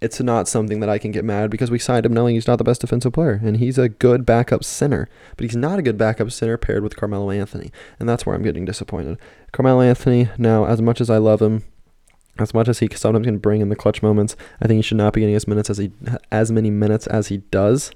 it's 0.00 0.20
not 0.20 0.46
something 0.46 0.80
that 0.80 0.88
I 0.88 0.98
can 0.98 1.10
get 1.10 1.24
mad 1.24 1.50
because 1.50 1.70
we 1.70 1.78
signed 1.78 2.06
him 2.06 2.12
knowing 2.12 2.34
he's 2.34 2.46
not 2.46 2.56
the 2.56 2.64
best 2.64 2.80
defensive 2.80 3.12
player. 3.12 3.40
And 3.42 3.56
he's 3.56 3.78
a 3.78 3.88
good 3.88 4.24
backup 4.24 4.62
center, 4.62 5.08
but 5.36 5.44
he's 5.44 5.56
not 5.56 5.78
a 5.78 5.82
good 5.82 5.98
backup 5.98 6.30
center 6.30 6.56
paired 6.56 6.82
with 6.82 6.96
Carmelo 6.96 7.30
Anthony. 7.30 7.72
And 7.98 8.08
that's 8.08 8.24
where 8.24 8.36
I'm 8.36 8.42
getting 8.42 8.64
disappointed. 8.64 9.18
Carmelo 9.52 9.80
Anthony, 9.80 10.28
now, 10.38 10.66
as 10.66 10.80
much 10.80 11.00
as 11.00 11.10
I 11.10 11.18
love 11.18 11.42
him, 11.42 11.64
as 12.38 12.54
much 12.54 12.68
as 12.68 12.78
he 12.78 12.88
sometimes 12.94 13.26
can 13.26 13.38
bring 13.38 13.60
in 13.60 13.68
the 13.68 13.76
clutch 13.76 14.02
moments, 14.02 14.36
I 14.62 14.68
think 14.68 14.78
he 14.78 14.82
should 14.82 14.96
not 14.96 15.12
be 15.12 15.20
getting 15.20 15.34
as 15.34 15.48
minutes 15.48 15.70
as 15.70 15.78
he 15.78 15.90
as 16.30 16.52
many 16.52 16.70
minutes 16.70 17.08
as 17.08 17.28
he 17.28 17.38
does. 17.38 17.90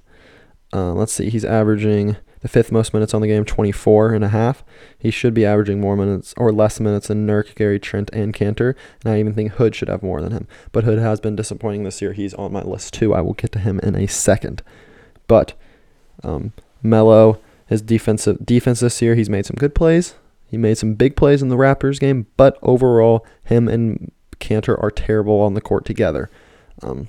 Uh, 0.72 0.92
let's 0.92 1.12
see, 1.12 1.30
he's 1.30 1.44
averaging 1.44 2.16
the 2.42 2.48
fifth 2.48 2.70
most 2.70 2.92
minutes 2.92 3.14
on 3.14 3.22
the 3.22 3.28
game, 3.28 3.44
24 3.44 4.12
and 4.12 4.24
a 4.24 4.28
half. 4.28 4.64
He 4.98 5.10
should 5.10 5.32
be 5.32 5.46
averaging 5.46 5.80
more 5.80 5.96
minutes 5.96 6.34
or 6.36 6.52
less 6.52 6.80
minutes 6.80 7.08
than 7.08 7.26
Nurk, 7.26 7.54
Gary 7.54 7.78
Trent, 7.78 8.10
and 8.12 8.34
Kanter. 8.34 8.74
And 9.04 9.14
I 9.14 9.20
even 9.20 9.32
think 9.32 9.52
Hood 9.52 9.74
should 9.74 9.88
have 9.88 10.02
more 10.02 10.20
than 10.20 10.32
him. 10.32 10.48
But 10.72 10.84
Hood 10.84 10.98
has 10.98 11.20
been 11.20 11.36
disappointing 11.36 11.84
this 11.84 12.02
year. 12.02 12.12
He's 12.12 12.34
on 12.34 12.52
my 12.52 12.62
list 12.62 12.94
too. 12.94 13.14
I 13.14 13.20
will 13.20 13.34
get 13.34 13.52
to 13.52 13.60
him 13.60 13.78
in 13.80 13.94
a 13.94 14.08
second. 14.08 14.62
But 15.28 15.54
um, 16.24 16.52
Melo, 16.82 17.38
his 17.66 17.80
defensive 17.80 18.44
defense 18.44 18.80
this 18.80 19.00
year, 19.00 19.14
he's 19.14 19.30
made 19.30 19.46
some 19.46 19.56
good 19.56 19.74
plays. 19.74 20.16
He 20.50 20.58
made 20.58 20.76
some 20.76 20.94
big 20.94 21.16
plays 21.16 21.42
in 21.42 21.48
the 21.48 21.56
Raptors 21.56 21.98
game, 21.98 22.26
but 22.36 22.58
overall, 22.60 23.24
him 23.44 23.68
and 23.68 24.12
Kanter 24.38 24.76
are 24.82 24.90
terrible 24.90 25.40
on 25.40 25.54
the 25.54 25.62
court 25.62 25.86
together. 25.86 26.28
Um, 26.82 27.08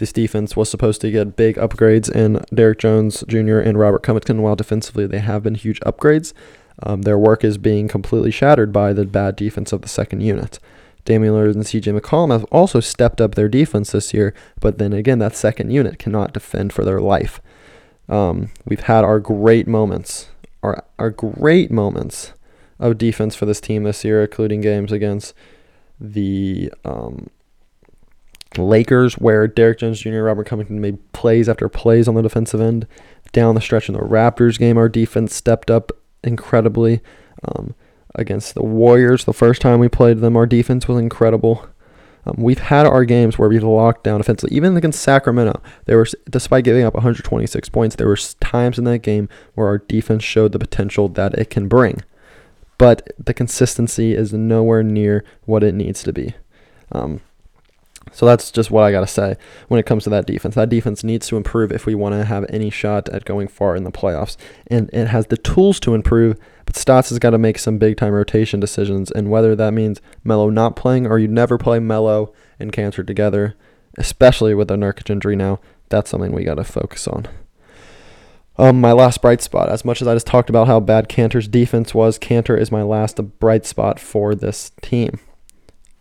this 0.00 0.12
defense 0.14 0.56
was 0.56 0.70
supposed 0.70 1.02
to 1.02 1.10
get 1.10 1.36
big 1.36 1.56
upgrades 1.56 2.10
in 2.10 2.42
Derrick 2.54 2.78
Jones 2.78 3.22
Jr. 3.28 3.58
and 3.58 3.78
Robert 3.78 4.02
Covington, 4.02 4.40
while 4.40 4.56
defensively 4.56 5.06
they 5.06 5.18
have 5.18 5.42
been 5.42 5.54
huge 5.54 5.78
upgrades. 5.80 6.32
Um, 6.82 7.02
their 7.02 7.18
work 7.18 7.44
is 7.44 7.58
being 7.58 7.86
completely 7.86 8.30
shattered 8.30 8.72
by 8.72 8.94
the 8.94 9.04
bad 9.04 9.36
defense 9.36 9.74
of 9.74 9.82
the 9.82 9.88
second 9.88 10.22
unit. 10.22 10.58
Damian 11.04 11.34
Lillard 11.34 11.54
and 11.54 11.64
CJ 11.64 12.00
McCollum 12.00 12.32
have 12.32 12.44
also 12.44 12.80
stepped 12.80 13.20
up 13.20 13.34
their 13.34 13.48
defense 13.48 13.92
this 13.92 14.14
year, 14.14 14.32
but 14.58 14.78
then 14.78 14.94
again, 14.94 15.18
that 15.18 15.36
second 15.36 15.70
unit 15.70 15.98
cannot 15.98 16.32
defend 16.32 16.72
for 16.72 16.82
their 16.82 17.00
life. 17.00 17.42
Um, 18.08 18.50
we've 18.64 18.80
had 18.80 19.04
our 19.04 19.20
great 19.20 19.68
moments, 19.68 20.30
our, 20.62 20.82
our 20.98 21.10
great 21.10 21.70
moments 21.70 22.32
of 22.78 22.96
defense 22.96 23.34
for 23.34 23.44
this 23.44 23.60
team 23.60 23.84
this 23.84 24.02
year, 24.02 24.22
including 24.22 24.62
games 24.62 24.92
against 24.92 25.34
the 26.00 26.72
um, 26.86 27.28
Lakers, 28.58 29.14
where 29.14 29.46
Derrick 29.46 29.78
Jones 29.78 30.00
Jr., 30.00 30.22
Robert 30.22 30.46
Covington 30.46 30.80
made 30.80 31.12
plays 31.12 31.48
after 31.48 31.68
plays 31.68 32.08
on 32.08 32.14
the 32.14 32.22
defensive 32.22 32.60
end. 32.60 32.86
Down 33.32 33.54
the 33.54 33.60
stretch 33.60 33.88
in 33.88 33.94
the 33.94 34.00
Raptors 34.00 34.58
game, 34.58 34.76
our 34.76 34.88
defense 34.88 35.34
stepped 35.34 35.70
up 35.70 35.92
incredibly. 36.24 37.00
Um, 37.44 37.74
against 38.16 38.54
the 38.54 38.64
Warriors, 38.64 39.24
the 39.24 39.32
first 39.32 39.62
time 39.62 39.78
we 39.78 39.88
played 39.88 40.18
them, 40.18 40.36
our 40.36 40.46
defense 40.46 40.88
was 40.88 40.98
incredible. 40.98 41.68
Um, 42.26 42.34
we've 42.38 42.58
had 42.58 42.84
our 42.84 43.04
games 43.04 43.38
where 43.38 43.48
we've 43.48 43.62
locked 43.62 44.04
down 44.04 44.20
offensively. 44.20 44.54
Even 44.54 44.76
against 44.76 45.00
Sacramento, 45.00 45.62
there 45.86 45.98
was, 45.98 46.14
despite 46.28 46.64
giving 46.64 46.84
up 46.84 46.94
126 46.94 47.68
points, 47.68 47.96
there 47.96 48.08
were 48.08 48.18
times 48.40 48.78
in 48.78 48.84
that 48.84 48.98
game 48.98 49.28
where 49.54 49.68
our 49.68 49.78
defense 49.78 50.24
showed 50.24 50.52
the 50.52 50.58
potential 50.58 51.08
that 51.08 51.34
it 51.34 51.50
can 51.50 51.68
bring 51.68 52.02
but 52.80 53.06
the 53.22 53.34
consistency 53.34 54.14
is 54.14 54.32
nowhere 54.32 54.82
near 54.82 55.22
what 55.44 55.62
it 55.62 55.74
needs 55.74 56.02
to 56.02 56.14
be. 56.14 56.32
Um, 56.90 57.20
so 58.12 58.26
that's 58.26 58.50
just 58.50 58.70
what 58.70 58.82
I 58.82 58.92
got 58.92 59.00
to 59.00 59.06
say 59.06 59.36
when 59.68 59.78
it 59.78 59.86
comes 59.86 60.04
to 60.04 60.10
that 60.10 60.26
defense. 60.26 60.54
That 60.54 60.68
defense 60.68 61.04
needs 61.04 61.28
to 61.28 61.36
improve 61.36 61.70
if 61.70 61.86
we 61.86 61.94
want 61.94 62.14
to 62.14 62.24
have 62.24 62.44
any 62.48 62.70
shot 62.70 63.08
at 63.10 63.24
going 63.24 63.48
far 63.48 63.76
in 63.76 63.84
the 63.84 63.92
playoffs. 63.92 64.36
And 64.66 64.90
it 64.92 65.08
has 65.08 65.26
the 65.26 65.36
tools 65.36 65.78
to 65.80 65.94
improve, 65.94 66.36
but 66.66 66.76
Stotts 66.76 67.10
has 67.10 67.18
got 67.18 67.30
to 67.30 67.38
make 67.38 67.58
some 67.58 67.78
big 67.78 67.96
time 67.96 68.12
rotation 68.12 68.58
decisions. 68.58 69.10
And 69.10 69.30
whether 69.30 69.54
that 69.54 69.72
means 69.72 70.00
Melo 70.24 70.50
not 70.50 70.76
playing 70.76 71.06
or 71.06 71.18
you 71.18 71.28
never 71.28 71.58
play 71.58 71.78
Melo 71.78 72.32
and 72.58 72.72
Kanter 72.72 73.06
together, 73.06 73.54
especially 73.96 74.54
with 74.54 74.68
the 74.68 74.76
Nurkic 74.76 75.10
injury 75.10 75.36
now, 75.36 75.60
that's 75.88 76.10
something 76.10 76.32
we 76.32 76.44
got 76.44 76.54
to 76.56 76.64
focus 76.64 77.06
on. 77.06 77.28
Um, 78.58 78.80
my 78.80 78.92
last 78.92 79.22
bright 79.22 79.40
spot. 79.40 79.68
As 79.68 79.84
much 79.84 80.02
as 80.02 80.08
I 80.08 80.14
just 80.14 80.26
talked 80.26 80.50
about 80.50 80.66
how 80.66 80.80
bad 80.80 81.08
Kanter's 81.08 81.48
defense 81.48 81.94
was, 81.94 82.18
Cantor 82.18 82.56
is 82.56 82.72
my 82.72 82.82
last 82.82 83.16
bright 83.38 83.64
spot 83.64 83.98
for 84.00 84.34
this 84.34 84.72
team. 84.82 85.20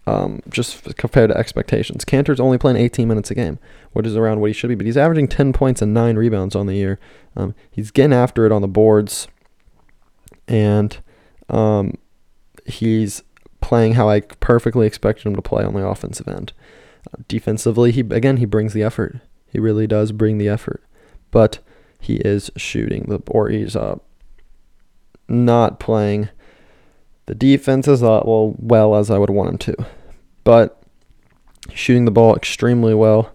Um, 0.09 0.41
just 0.49 0.95
compared 0.97 1.29
to 1.29 1.37
expectations. 1.37 2.03
Kanter's 2.03 2.39
only 2.39 2.57
playing 2.57 2.77
18 2.77 3.07
minutes 3.07 3.29
a 3.29 3.35
game, 3.35 3.59
which 3.91 4.07
is 4.07 4.15
around 4.15 4.39
what 4.39 4.47
he 4.47 4.53
should 4.53 4.69
be, 4.69 4.73
but 4.73 4.87
he's 4.87 4.97
averaging 4.97 5.27
10 5.27 5.53
points 5.53 5.83
and 5.83 5.93
9 5.93 6.15
rebounds 6.15 6.55
on 6.55 6.65
the 6.65 6.73
year. 6.73 6.99
Um, 7.35 7.53
he's 7.69 7.91
getting 7.91 8.13
after 8.13 8.43
it 8.47 8.51
on 8.51 8.63
the 8.63 8.67
boards, 8.67 9.27
and 10.47 10.97
um, 11.47 11.93
he's 12.65 13.21
playing 13.61 13.93
how 13.93 14.09
I 14.09 14.21
perfectly 14.21 14.87
expected 14.87 15.27
him 15.27 15.35
to 15.35 15.43
play 15.43 15.63
on 15.63 15.75
the 15.75 15.85
offensive 15.85 16.27
end. 16.27 16.53
Uh, 17.13 17.21
defensively, 17.27 17.91
he 17.91 18.01
again 18.01 18.37
he 18.37 18.45
brings 18.45 18.73
the 18.73 18.81
effort. 18.81 19.19
He 19.51 19.59
really 19.59 19.85
does 19.85 20.11
bring 20.11 20.39
the 20.39 20.49
effort, 20.49 20.83
but 21.29 21.59
he 21.99 22.15
is 22.15 22.49
shooting 22.57 23.03
the 23.03 23.21
or 23.27 23.49
he's 23.49 23.75
uh, 23.75 23.99
not 25.27 25.79
playing 25.79 26.29
the 27.27 27.35
defense 27.35 27.87
as 27.87 28.01
well, 28.01 28.55
well 28.57 28.95
as 28.95 29.11
I 29.11 29.19
would 29.19 29.29
want 29.29 29.51
him 29.51 29.57
to, 29.59 29.85
but 30.49 30.81
shooting 31.71 32.05
the 32.05 32.11
ball 32.11 32.35
extremely 32.35 32.95
well, 32.95 33.31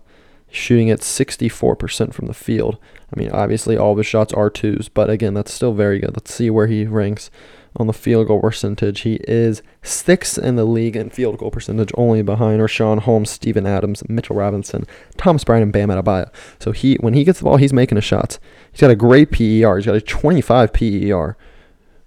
shooting 0.50 0.90
at 0.90 0.98
64% 0.98 2.12
from 2.12 2.26
the 2.26 2.34
field. 2.34 2.76
I 3.14 3.20
mean, 3.20 3.30
obviously 3.30 3.76
all 3.76 3.92
of 3.92 3.98
his 3.98 4.06
shots 4.08 4.32
are 4.32 4.50
twos, 4.50 4.88
but 4.88 5.08
again, 5.08 5.32
that's 5.32 5.54
still 5.54 5.74
very 5.74 6.00
good. 6.00 6.16
Let's 6.16 6.34
see 6.34 6.50
where 6.50 6.66
he 6.66 6.86
ranks 6.86 7.30
on 7.76 7.86
the 7.86 7.92
field 7.92 8.26
goal 8.26 8.40
percentage. 8.40 9.02
He 9.02 9.20
is 9.28 9.62
sixth 9.80 10.38
in 10.38 10.56
the 10.56 10.64
league 10.64 10.96
in 10.96 11.08
field 11.10 11.38
goal 11.38 11.52
percentage, 11.52 11.92
only 11.96 12.20
behind 12.20 12.60
Richaun 12.60 12.98
Holmes, 12.98 13.30
Steven 13.30 13.64
Adams, 13.64 14.02
Mitchell 14.08 14.34
Robinson, 14.34 14.84
Thomas 15.16 15.44
Bryant, 15.44 15.62
and 15.62 15.72
Bam 15.72 15.90
Adebayo. 15.90 16.34
So 16.58 16.72
he, 16.72 16.96
when 16.96 17.14
he 17.14 17.22
gets 17.22 17.38
the 17.38 17.44
ball, 17.44 17.58
he's 17.58 17.72
making 17.72 17.94
his 17.94 18.04
shots. 18.04 18.40
He's 18.72 18.80
got 18.80 18.90
a 18.90 18.96
great 18.96 19.30
PER. 19.30 19.76
He's 19.76 19.86
got 19.86 19.94
a 19.94 20.00
25 20.00 20.72
PER, 20.72 21.36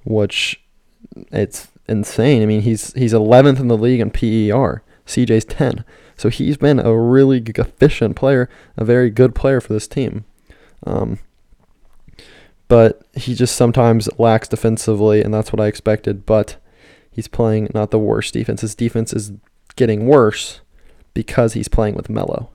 which 0.04 0.62
it's 1.32 1.70
insane. 1.88 2.43
I 2.43 2.46
mean, 2.46 2.63
he's 2.63 2.91
he's 2.91 3.13
11th 3.13 3.62
in 3.62 3.70
the 3.70 3.78
league 3.78 4.02
in 4.02 4.12
PER. 4.12 4.84
CJ's 5.08 5.46
10. 5.46 5.84
So 6.15 6.30
he's 6.30 6.58
been 6.58 6.80
a 6.80 6.96
really 6.96 7.41
efficient 7.56 8.15
player, 8.15 8.50
a 8.76 8.86
very 8.86 9.10
good 9.10 9.34
player 9.34 9.62
for 9.62 9.74
this 9.74 9.88
team. 9.88 10.26
Um, 10.86 11.20
but 12.67 13.02
he 13.13 13.34
just 13.34 13.56
sometimes 13.56 14.10
lacks 14.20 14.48
defensively, 14.48 15.22
and 15.22 15.34
that's 15.34 15.54
what 15.54 15.62
I 15.62 15.67
expected. 15.67 16.26
But 16.26 16.58
he's 17.10 17.28
playing 17.28 17.70
not 17.74 17.91
the 17.91 18.00
worst 18.00 18.34
defense. 18.34 18.62
His 18.62 18.76
defense 18.76 19.13
is 19.13 19.32
getting 19.76 20.06
worse 20.06 20.62
because 21.13 21.54
he's 21.54 21.67
playing 21.67 21.96
with 21.96 22.10
Melo. 22.10 22.50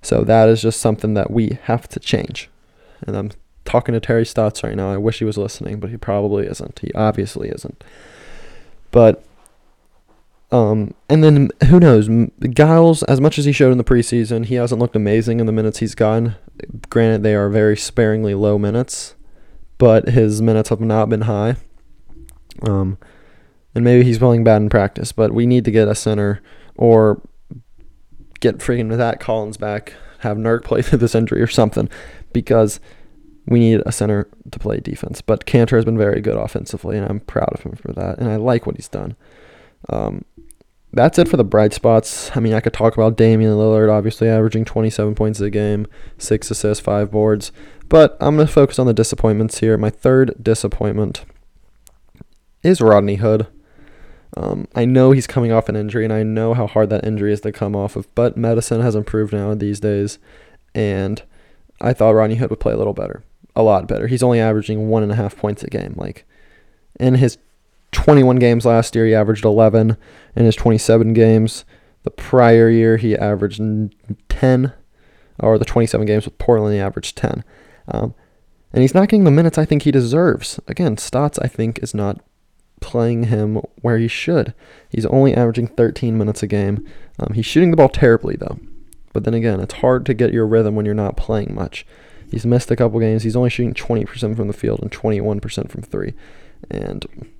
So 0.00 0.22
that 0.22 0.48
is 0.48 0.62
just 0.62 0.80
something 0.80 1.14
that 1.14 1.30
we 1.30 1.58
have 1.64 1.88
to 1.88 2.00
change. 2.00 2.48
And 3.06 3.16
I'm 3.16 3.30
talking 3.64 3.92
to 3.92 4.00
Terry 4.00 4.26
Stotts 4.26 4.62
right 4.62 4.76
now. 4.76 4.92
I 4.92 4.96
wish 4.96 5.18
he 5.18 5.24
was 5.24 5.38
listening, 5.38 5.80
but 5.80 5.90
he 5.90 5.96
probably 5.96 6.46
isn't. 6.46 6.78
He 6.80 6.92
obviously 6.94 7.48
isn't. 7.48 7.82
But 8.90 9.24
um, 10.52 10.92
and 11.08 11.24
then 11.24 11.48
who 11.68 11.80
knows? 11.80 12.10
Giles, 12.50 13.02
as 13.04 13.20
much 13.20 13.38
as 13.38 13.46
he 13.46 13.52
showed 13.52 13.72
in 13.72 13.78
the 13.78 13.84
preseason, 13.84 14.44
he 14.44 14.56
hasn't 14.56 14.80
looked 14.80 14.94
amazing 14.94 15.40
in 15.40 15.46
the 15.46 15.52
minutes 15.52 15.78
he's 15.78 15.94
gotten. 15.94 16.36
Granted, 16.90 17.22
they 17.22 17.34
are 17.34 17.48
very 17.48 17.76
sparingly 17.76 18.34
low 18.34 18.58
minutes, 18.58 19.14
but 19.78 20.10
his 20.10 20.42
minutes 20.42 20.68
have 20.68 20.80
not 20.80 21.08
been 21.08 21.22
high. 21.22 21.56
Um, 22.60 22.98
and 23.74 23.82
maybe 23.82 24.04
he's 24.04 24.18
playing 24.18 24.44
bad 24.44 24.60
in 24.60 24.68
practice, 24.68 25.10
but 25.10 25.32
we 25.32 25.46
need 25.46 25.64
to 25.64 25.70
get 25.70 25.88
a 25.88 25.94
center 25.94 26.42
or 26.76 27.22
get 28.40 28.58
freaking 28.58 28.94
Zach 28.94 29.20
Collins 29.20 29.56
back, 29.56 29.94
have 30.18 30.36
Nurk 30.36 30.64
play 30.64 30.82
through 30.82 30.98
this 30.98 31.14
injury 31.14 31.40
or 31.40 31.46
something, 31.46 31.88
because 32.34 32.78
we 33.46 33.58
need 33.58 33.82
a 33.86 33.92
center 33.92 34.28
to 34.50 34.58
play 34.58 34.80
defense. 34.80 35.22
But 35.22 35.46
Kanter 35.46 35.76
has 35.76 35.86
been 35.86 35.96
very 35.96 36.20
good 36.20 36.36
offensively, 36.36 36.98
and 36.98 37.08
I'm 37.08 37.20
proud 37.20 37.52
of 37.54 37.62
him 37.62 37.74
for 37.74 37.94
that, 37.94 38.18
and 38.18 38.28
I 38.28 38.36
like 38.36 38.66
what 38.66 38.76
he's 38.76 38.88
done. 38.88 39.16
Um, 39.88 40.24
that's 40.92 41.18
it 41.18 41.28
for 41.28 41.36
the 41.36 41.44
bright 41.44 41.72
spots. 41.72 42.30
I 42.36 42.40
mean, 42.40 42.52
I 42.52 42.60
could 42.60 42.74
talk 42.74 42.94
about 42.94 43.16
Damian 43.16 43.52
Lillard, 43.52 43.90
obviously 43.90 44.28
averaging 44.28 44.64
27 44.64 45.14
points 45.14 45.40
a 45.40 45.50
game, 45.50 45.86
six 46.18 46.50
assists, 46.50 46.84
five 46.84 47.10
boards. 47.10 47.50
But 47.88 48.16
I'm 48.20 48.36
going 48.36 48.46
to 48.46 48.52
focus 48.52 48.78
on 48.78 48.86
the 48.86 48.94
disappointments 48.94 49.58
here. 49.58 49.76
My 49.78 49.90
third 49.90 50.34
disappointment 50.42 51.24
is 52.62 52.80
Rodney 52.80 53.16
Hood. 53.16 53.46
Um, 54.36 54.66
I 54.74 54.84
know 54.84 55.12
he's 55.12 55.26
coming 55.26 55.52
off 55.52 55.68
an 55.68 55.76
injury, 55.76 56.04
and 56.04 56.12
I 56.12 56.22
know 56.22 56.54
how 56.54 56.66
hard 56.66 56.90
that 56.90 57.04
injury 57.04 57.32
is 57.32 57.42
to 57.42 57.52
come 57.52 57.76
off 57.76 57.96
of, 57.96 58.12
but 58.14 58.36
medicine 58.36 58.80
has 58.80 58.94
improved 58.94 59.32
now 59.32 59.54
these 59.54 59.80
days, 59.80 60.18
and 60.74 61.22
I 61.80 61.92
thought 61.92 62.14
Rodney 62.14 62.36
Hood 62.36 62.48
would 62.48 62.60
play 62.60 62.72
a 62.72 62.78
little 62.78 62.94
better, 62.94 63.24
a 63.54 63.62
lot 63.62 63.86
better. 63.86 64.06
He's 64.06 64.22
only 64.22 64.40
averaging 64.40 64.88
one 64.88 65.02
and 65.02 65.12
a 65.12 65.16
half 65.16 65.36
points 65.36 65.62
a 65.62 65.68
game. 65.68 65.94
Like, 65.96 66.24
in 66.98 67.16
his 67.16 67.36
21 67.92 68.36
games 68.36 68.64
last 68.64 68.94
year, 68.94 69.06
he 69.06 69.14
averaged 69.14 69.44
11. 69.44 69.96
In 70.34 70.44
his 70.44 70.56
27 70.56 71.12
games, 71.12 71.64
the 72.02 72.10
prior 72.10 72.68
year, 72.68 72.96
he 72.96 73.16
averaged 73.16 73.60
10. 74.28 74.72
Or 75.38 75.58
the 75.58 75.64
27 75.64 76.06
games 76.06 76.24
with 76.24 76.38
Portland, 76.38 76.74
he 76.74 76.80
averaged 76.80 77.16
10. 77.16 77.44
Um, 77.88 78.14
and 78.72 78.82
he's 78.82 78.94
not 78.94 79.08
getting 79.08 79.24
the 79.24 79.30
minutes 79.30 79.58
I 79.58 79.64
think 79.64 79.82
he 79.82 79.90
deserves. 79.90 80.58
Again, 80.66 80.96
Stotts, 80.96 81.38
I 81.38 81.48
think, 81.48 81.78
is 81.82 81.94
not 81.94 82.20
playing 82.80 83.24
him 83.24 83.56
where 83.80 83.98
he 83.98 84.08
should. 84.08 84.54
He's 84.90 85.06
only 85.06 85.34
averaging 85.34 85.68
13 85.68 86.16
minutes 86.16 86.42
a 86.42 86.46
game. 86.46 86.86
Um, 87.18 87.34
he's 87.34 87.46
shooting 87.46 87.70
the 87.70 87.76
ball 87.76 87.88
terribly, 87.88 88.36
though. 88.36 88.58
But 89.12 89.24
then 89.24 89.34
again, 89.34 89.60
it's 89.60 89.74
hard 89.74 90.06
to 90.06 90.14
get 90.14 90.32
your 90.32 90.46
rhythm 90.46 90.74
when 90.74 90.86
you're 90.86 90.94
not 90.94 91.16
playing 91.16 91.54
much. 91.54 91.86
He's 92.30 92.46
missed 92.46 92.70
a 92.70 92.76
couple 92.76 92.98
games. 92.98 93.24
He's 93.24 93.36
only 93.36 93.50
shooting 93.50 93.74
20% 93.74 94.36
from 94.36 94.46
the 94.46 94.54
field 94.54 94.80
and 94.80 94.90
21% 94.90 95.70
from 95.70 95.82
three. 95.82 96.14
And 96.70 97.36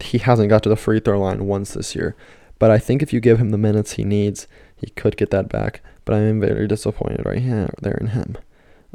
he 0.00 0.18
hasn't 0.18 0.48
got 0.48 0.62
to 0.62 0.68
the 0.68 0.76
free 0.76 1.00
throw 1.00 1.20
line 1.20 1.46
once 1.46 1.74
this 1.74 1.94
year. 1.94 2.16
But 2.58 2.70
I 2.70 2.78
think 2.78 3.02
if 3.02 3.12
you 3.12 3.20
give 3.20 3.38
him 3.38 3.50
the 3.50 3.58
minutes 3.58 3.92
he 3.92 4.04
needs, 4.04 4.48
he 4.76 4.90
could 4.90 5.16
get 5.16 5.30
that 5.30 5.48
back. 5.48 5.80
But 6.04 6.14
I 6.14 6.20
am 6.20 6.40
very 6.40 6.66
disappointed 6.66 7.24
right 7.24 7.42
here, 7.42 7.72
there 7.80 7.96
in 8.00 8.08
him. 8.08 8.36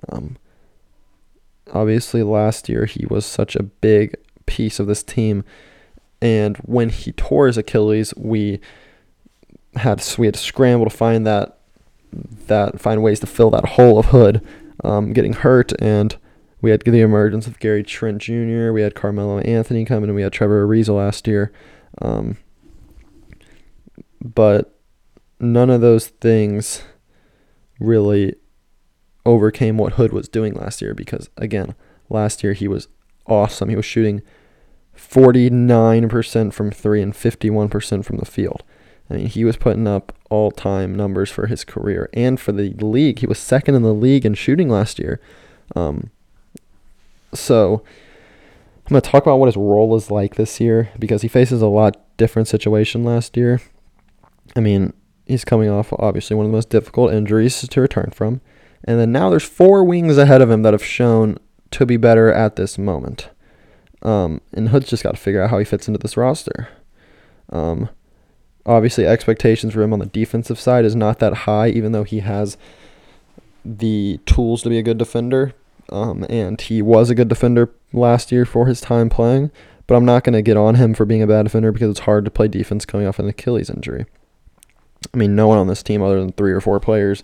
Um, 0.09 0.37
obviously, 1.71 2.23
last 2.23 2.67
year 2.67 2.85
he 2.85 3.05
was 3.05 3.25
such 3.25 3.55
a 3.55 3.63
big 3.63 4.15
piece 4.45 4.79
of 4.79 4.87
this 4.87 5.03
team, 5.03 5.43
and 6.21 6.57
when 6.57 6.89
he 6.89 7.11
tore 7.11 7.47
his 7.47 7.57
Achilles, 7.57 8.13
we 8.17 8.59
had 9.75 10.03
we 10.17 10.27
had 10.27 10.35
to 10.35 10.39
scramble 10.39 10.89
to 10.89 10.95
find 10.95 11.25
that 11.25 11.57
that 12.47 12.79
find 12.79 13.01
ways 13.01 13.19
to 13.19 13.27
fill 13.27 13.49
that 13.51 13.65
hole 13.65 13.97
of 13.99 14.07
Hood 14.07 14.45
um, 14.83 15.13
getting 15.13 15.33
hurt 15.33 15.73
and 15.81 16.15
we 16.63 16.71
had 16.71 16.79
the 16.79 17.01
emergence 17.01 17.45
of 17.45 17.59
Gary 17.59 17.83
Trent 17.83 18.19
Jr. 18.19 18.71
We 18.71 18.83
had 18.83 18.95
Carmelo 18.95 19.39
Anthony 19.39 19.83
coming, 19.83 20.05
and 20.05 20.15
we 20.15 20.21
had 20.21 20.31
Trevor 20.31 20.65
Ariza 20.65 20.95
last 20.95 21.27
year. 21.27 21.51
Um, 22.01 22.37
but 24.21 24.79
none 25.41 25.69
of 25.69 25.81
those 25.81 26.07
things 26.07 26.83
really 27.81 28.35
overcame 29.25 29.77
what 29.77 29.93
Hood 29.93 30.13
was 30.13 30.29
doing 30.29 30.53
last 30.53 30.81
year 30.81 30.93
because, 30.93 31.29
again, 31.35 31.75
last 32.09 32.45
year 32.45 32.53
he 32.53 32.69
was 32.69 32.87
awesome. 33.27 33.67
He 33.67 33.75
was 33.75 33.85
shooting 33.85 34.21
49% 34.97 36.53
from 36.53 36.71
three 36.71 37.01
and 37.01 37.13
51% 37.13 38.05
from 38.05 38.15
the 38.15 38.25
field. 38.25 38.63
I 39.09 39.15
mean, 39.15 39.25
he 39.25 39.43
was 39.43 39.57
putting 39.57 39.85
up 39.85 40.13
all 40.29 40.49
time 40.49 40.95
numbers 40.95 41.29
for 41.29 41.47
his 41.47 41.65
career 41.65 42.09
and 42.13 42.39
for 42.39 42.53
the 42.53 42.69
league. 42.69 43.19
He 43.19 43.27
was 43.27 43.37
second 43.37 43.75
in 43.75 43.81
the 43.81 43.93
league 43.93 44.25
in 44.25 44.33
shooting 44.33 44.69
last 44.69 44.97
year. 44.97 45.19
Um, 45.75 46.09
so 47.33 47.83
I'm 48.85 48.89
going 48.89 49.01
to 49.01 49.09
talk 49.09 49.23
about 49.23 49.37
what 49.37 49.47
his 49.47 49.57
role 49.57 49.95
is 49.95 50.11
like 50.11 50.35
this 50.35 50.59
year 50.59 50.91
because 50.99 51.21
he 51.21 51.27
faces 51.27 51.61
a 51.61 51.67
lot 51.67 51.97
different 52.17 52.47
situation 52.47 53.03
last 53.03 53.37
year. 53.37 53.61
I 54.55 54.59
mean, 54.59 54.93
he's 55.25 55.45
coming 55.45 55.69
off 55.69 55.93
obviously 55.93 56.35
one 56.35 56.45
of 56.45 56.51
the 56.51 56.55
most 56.55 56.69
difficult 56.69 57.13
injuries 57.13 57.67
to 57.67 57.81
return 57.81 58.11
from. 58.13 58.41
And 58.83 58.99
then 58.99 59.11
now 59.11 59.29
there's 59.29 59.43
four 59.43 59.83
wings 59.83 60.17
ahead 60.17 60.41
of 60.41 60.51
him 60.51 60.63
that 60.63 60.73
have 60.73 60.83
shown 60.83 61.37
to 61.71 61.85
be 61.85 61.97
better 61.97 62.31
at 62.31 62.55
this 62.55 62.77
moment. 62.77 63.29
Um, 64.01 64.41
and 64.51 64.69
Hood's 64.69 64.89
just 64.89 65.03
got 65.03 65.15
to 65.15 65.21
figure 65.21 65.41
out 65.41 65.49
how 65.49 65.59
he 65.59 65.65
fits 65.65 65.87
into 65.87 65.97
this 65.97 66.17
roster. 66.17 66.67
Um, 67.49 67.89
obviously, 68.65 69.07
expectations 69.07 69.73
for 69.73 69.81
him 69.81 69.93
on 69.93 69.99
the 69.99 70.05
defensive 70.05 70.59
side 70.59 70.83
is 70.83 70.95
not 70.95 71.19
that 71.19 71.33
high, 71.33 71.69
even 71.69 71.93
though 71.93 72.03
he 72.03 72.19
has 72.19 72.57
the 73.63 74.19
tools 74.25 74.61
to 74.63 74.69
be 74.69 74.77
a 74.77 74.83
good 74.83 74.97
defender. 74.97 75.53
Um, 75.89 76.25
and 76.29 76.59
he 76.59 76.81
was 76.81 77.09
a 77.09 77.15
good 77.15 77.27
defender 77.27 77.73
last 77.91 78.31
year 78.31 78.45
for 78.45 78.67
his 78.67 78.81
time 78.81 79.09
playing, 79.09 79.51
but 79.87 79.95
I'm 79.95 80.05
not 80.05 80.23
going 80.23 80.33
to 80.33 80.41
get 80.41 80.57
on 80.57 80.75
him 80.75 80.93
for 80.93 81.05
being 81.05 81.21
a 81.21 81.27
bad 81.27 81.43
defender 81.43 81.71
because 81.71 81.91
it's 81.91 82.01
hard 82.01 82.25
to 82.25 82.31
play 82.31 82.47
defense 82.47 82.85
coming 82.85 83.05
off 83.05 83.19
an 83.19 83.27
Achilles 83.27 83.69
injury. 83.69 84.05
I 85.13 85.17
mean, 85.17 85.35
no 85.35 85.47
one 85.47 85.57
on 85.57 85.67
this 85.67 85.83
team 85.83 86.01
other 86.01 86.19
than 86.19 86.31
three 86.31 86.53
or 86.53 86.61
four 86.61 86.79
players 86.79 87.23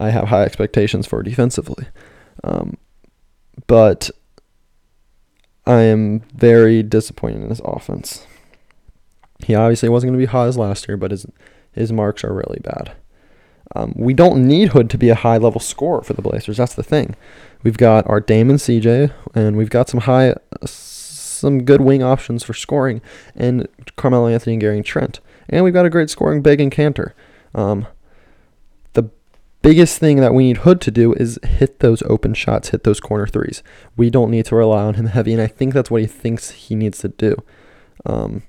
I 0.00 0.10
have 0.10 0.28
high 0.28 0.44
expectations 0.44 1.06
for 1.06 1.22
defensively. 1.22 1.86
Um, 2.44 2.76
but 3.66 4.10
I 5.66 5.82
am 5.82 6.20
very 6.34 6.82
disappointed 6.82 7.42
in 7.42 7.48
his 7.48 7.60
offense. 7.64 8.26
He 9.44 9.54
obviously 9.54 9.88
wasn't 9.88 10.12
going 10.12 10.20
to 10.20 10.26
be 10.26 10.30
hot 10.30 10.48
as 10.48 10.56
last 10.56 10.88
year, 10.88 10.96
but 10.96 11.10
his 11.10 11.26
his 11.72 11.92
marks 11.92 12.24
are 12.24 12.34
really 12.34 12.60
bad. 12.62 12.92
Um, 13.74 13.92
we 13.96 14.14
don't 14.14 14.46
need 14.46 14.68
Hood 14.68 14.88
to 14.90 14.98
be 14.98 15.10
a 15.10 15.14
high 15.14 15.36
level 15.36 15.60
scorer 15.60 16.02
for 16.02 16.14
the 16.14 16.22
Blazers. 16.22 16.56
That's 16.56 16.74
the 16.74 16.82
thing. 16.82 17.14
We've 17.62 17.76
got 17.76 18.08
our 18.08 18.20
Dame 18.20 18.50
and 18.50 18.58
CJ, 18.58 19.12
and 19.34 19.56
we've 19.56 19.70
got 19.70 19.88
some 19.88 20.00
high, 20.00 20.34
some 20.64 21.64
good 21.64 21.80
wing 21.80 22.02
options 22.02 22.42
for 22.42 22.54
scoring, 22.54 23.02
and 23.34 23.68
Carmelo 23.96 24.28
Anthony 24.28 24.54
and 24.54 24.60
Gary 24.60 24.82
Trent, 24.82 25.20
and 25.48 25.64
we've 25.64 25.74
got 25.74 25.86
a 25.86 25.90
great 25.90 26.10
scoring 26.10 26.40
big 26.40 26.60
in 26.60 26.70
Kanter. 26.70 27.12
Um, 27.54 27.86
the 28.94 29.10
biggest 29.60 29.98
thing 29.98 30.16
that 30.18 30.34
we 30.34 30.44
need 30.44 30.58
Hood 30.58 30.80
to 30.82 30.90
do 30.90 31.12
is 31.14 31.38
hit 31.42 31.80
those 31.80 32.02
open 32.02 32.34
shots, 32.34 32.70
hit 32.70 32.84
those 32.84 33.00
corner 33.00 33.26
threes. 33.26 33.62
We 33.96 34.08
don't 34.08 34.30
need 34.30 34.46
to 34.46 34.56
rely 34.56 34.84
on 34.84 34.94
him 34.94 35.06
heavy, 35.06 35.32
and 35.32 35.42
I 35.42 35.46
think 35.46 35.74
that's 35.74 35.90
what 35.90 36.00
he 36.00 36.06
thinks 36.06 36.50
he 36.50 36.74
needs 36.74 36.98
to 37.00 37.08
do. 37.08 37.36
Um, 38.06 38.42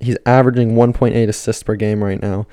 he's 0.00 0.18
averaging 0.26 0.72
1.8 0.74 1.28
assists 1.28 1.62
per 1.62 1.76
game 1.76 2.02
right 2.02 2.20
now, 2.20 2.46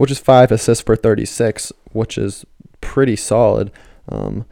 which 0.00 0.10
is 0.10 0.18
five 0.18 0.50
assists 0.50 0.82
per 0.82 0.96
36, 0.96 1.74
which 1.92 2.16
is 2.16 2.46
pretty 2.80 3.14
solid. 3.14 3.70
Um, 4.08 4.46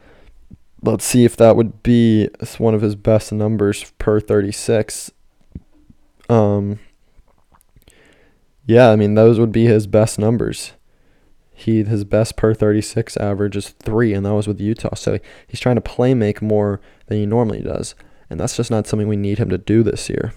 let's 0.83 1.03
see 1.03 1.25
if 1.25 1.35
that 1.37 1.55
would 1.55 1.81
be 1.81 2.29
one 2.59 2.75
of 2.75 2.83
his 2.83 2.93
best 2.93 3.31
numbers 3.31 3.91
per 3.97 4.19
36. 4.19 5.09
Um, 6.29 6.77
yeah, 8.67 8.91
I 8.91 8.95
mean 8.95 9.15
those 9.15 9.39
would 9.39 9.51
be 9.51 9.65
his 9.65 9.87
best 9.87 10.19
numbers. 10.19 10.73
He 11.51 11.81
his 11.81 12.03
best 12.03 12.35
per 12.35 12.53
36 12.53 13.17
average 13.17 13.57
is 13.57 13.69
three, 13.69 14.13
and 14.13 14.27
that 14.27 14.35
was 14.35 14.47
with 14.47 14.61
Utah. 14.61 14.93
So 14.93 15.17
he's 15.47 15.59
trying 15.59 15.77
to 15.77 15.81
play 15.81 16.13
make 16.13 16.43
more 16.43 16.79
than 17.07 17.17
he 17.17 17.25
normally 17.25 17.63
does, 17.63 17.95
and 18.29 18.39
that's 18.39 18.55
just 18.55 18.69
not 18.69 18.85
something 18.85 19.07
we 19.07 19.15
need 19.15 19.39
him 19.39 19.49
to 19.49 19.57
do 19.57 19.81
this 19.81 20.11
year. 20.11 20.31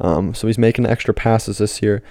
Um, 0.00 0.32
so 0.32 0.46
he's 0.46 0.56
making 0.56 0.86
extra 0.86 1.12
passes 1.12 1.58
this 1.58 1.82
year, 1.82 2.02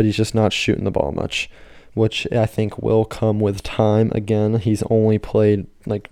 but 0.00 0.06
he's 0.06 0.16
just 0.16 0.34
not 0.34 0.50
shooting 0.50 0.84
the 0.84 0.90
ball 0.90 1.12
much, 1.12 1.50
which 1.92 2.26
I 2.32 2.46
think 2.46 2.78
will 2.78 3.04
come 3.04 3.38
with 3.38 3.62
time. 3.62 4.10
Again, 4.14 4.58
he's 4.58 4.82
only 4.84 5.18
played 5.18 5.66
like 5.84 6.08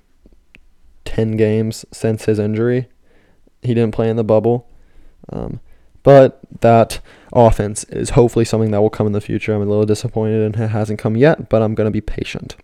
10 1.06 1.38
games 1.38 1.86
since 1.90 2.26
his 2.26 2.38
injury. 2.38 2.86
He 3.62 3.72
didn't 3.72 3.94
play 3.94 4.10
in 4.10 4.16
the 4.16 4.24
bubble. 4.24 4.68
Um, 5.32 5.60
but 6.02 6.38
that 6.60 7.00
offense 7.32 7.84
is 7.84 8.10
hopefully 8.10 8.44
something 8.44 8.72
that 8.72 8.82
will 8.82 8.90
come 8.90 9.06
in 9.06 9.14
the 9.14 9.22
future. 9.22 9.54
I'm 9.54 9.62
a 9.62 9.64
little 9.64 9.86
disappointed 9.86 10.42
and 10.42 10.62
it 10.62 10.68
hasn't 10.68 10.98
come 10.98 11.16
yet, 11.16 11.48
but 11.48 11.62
I'm 11.62 11.74
going 11.74 11.86
to 11.86 11.90
be 11.90 12.02
patient. 12.02 12.56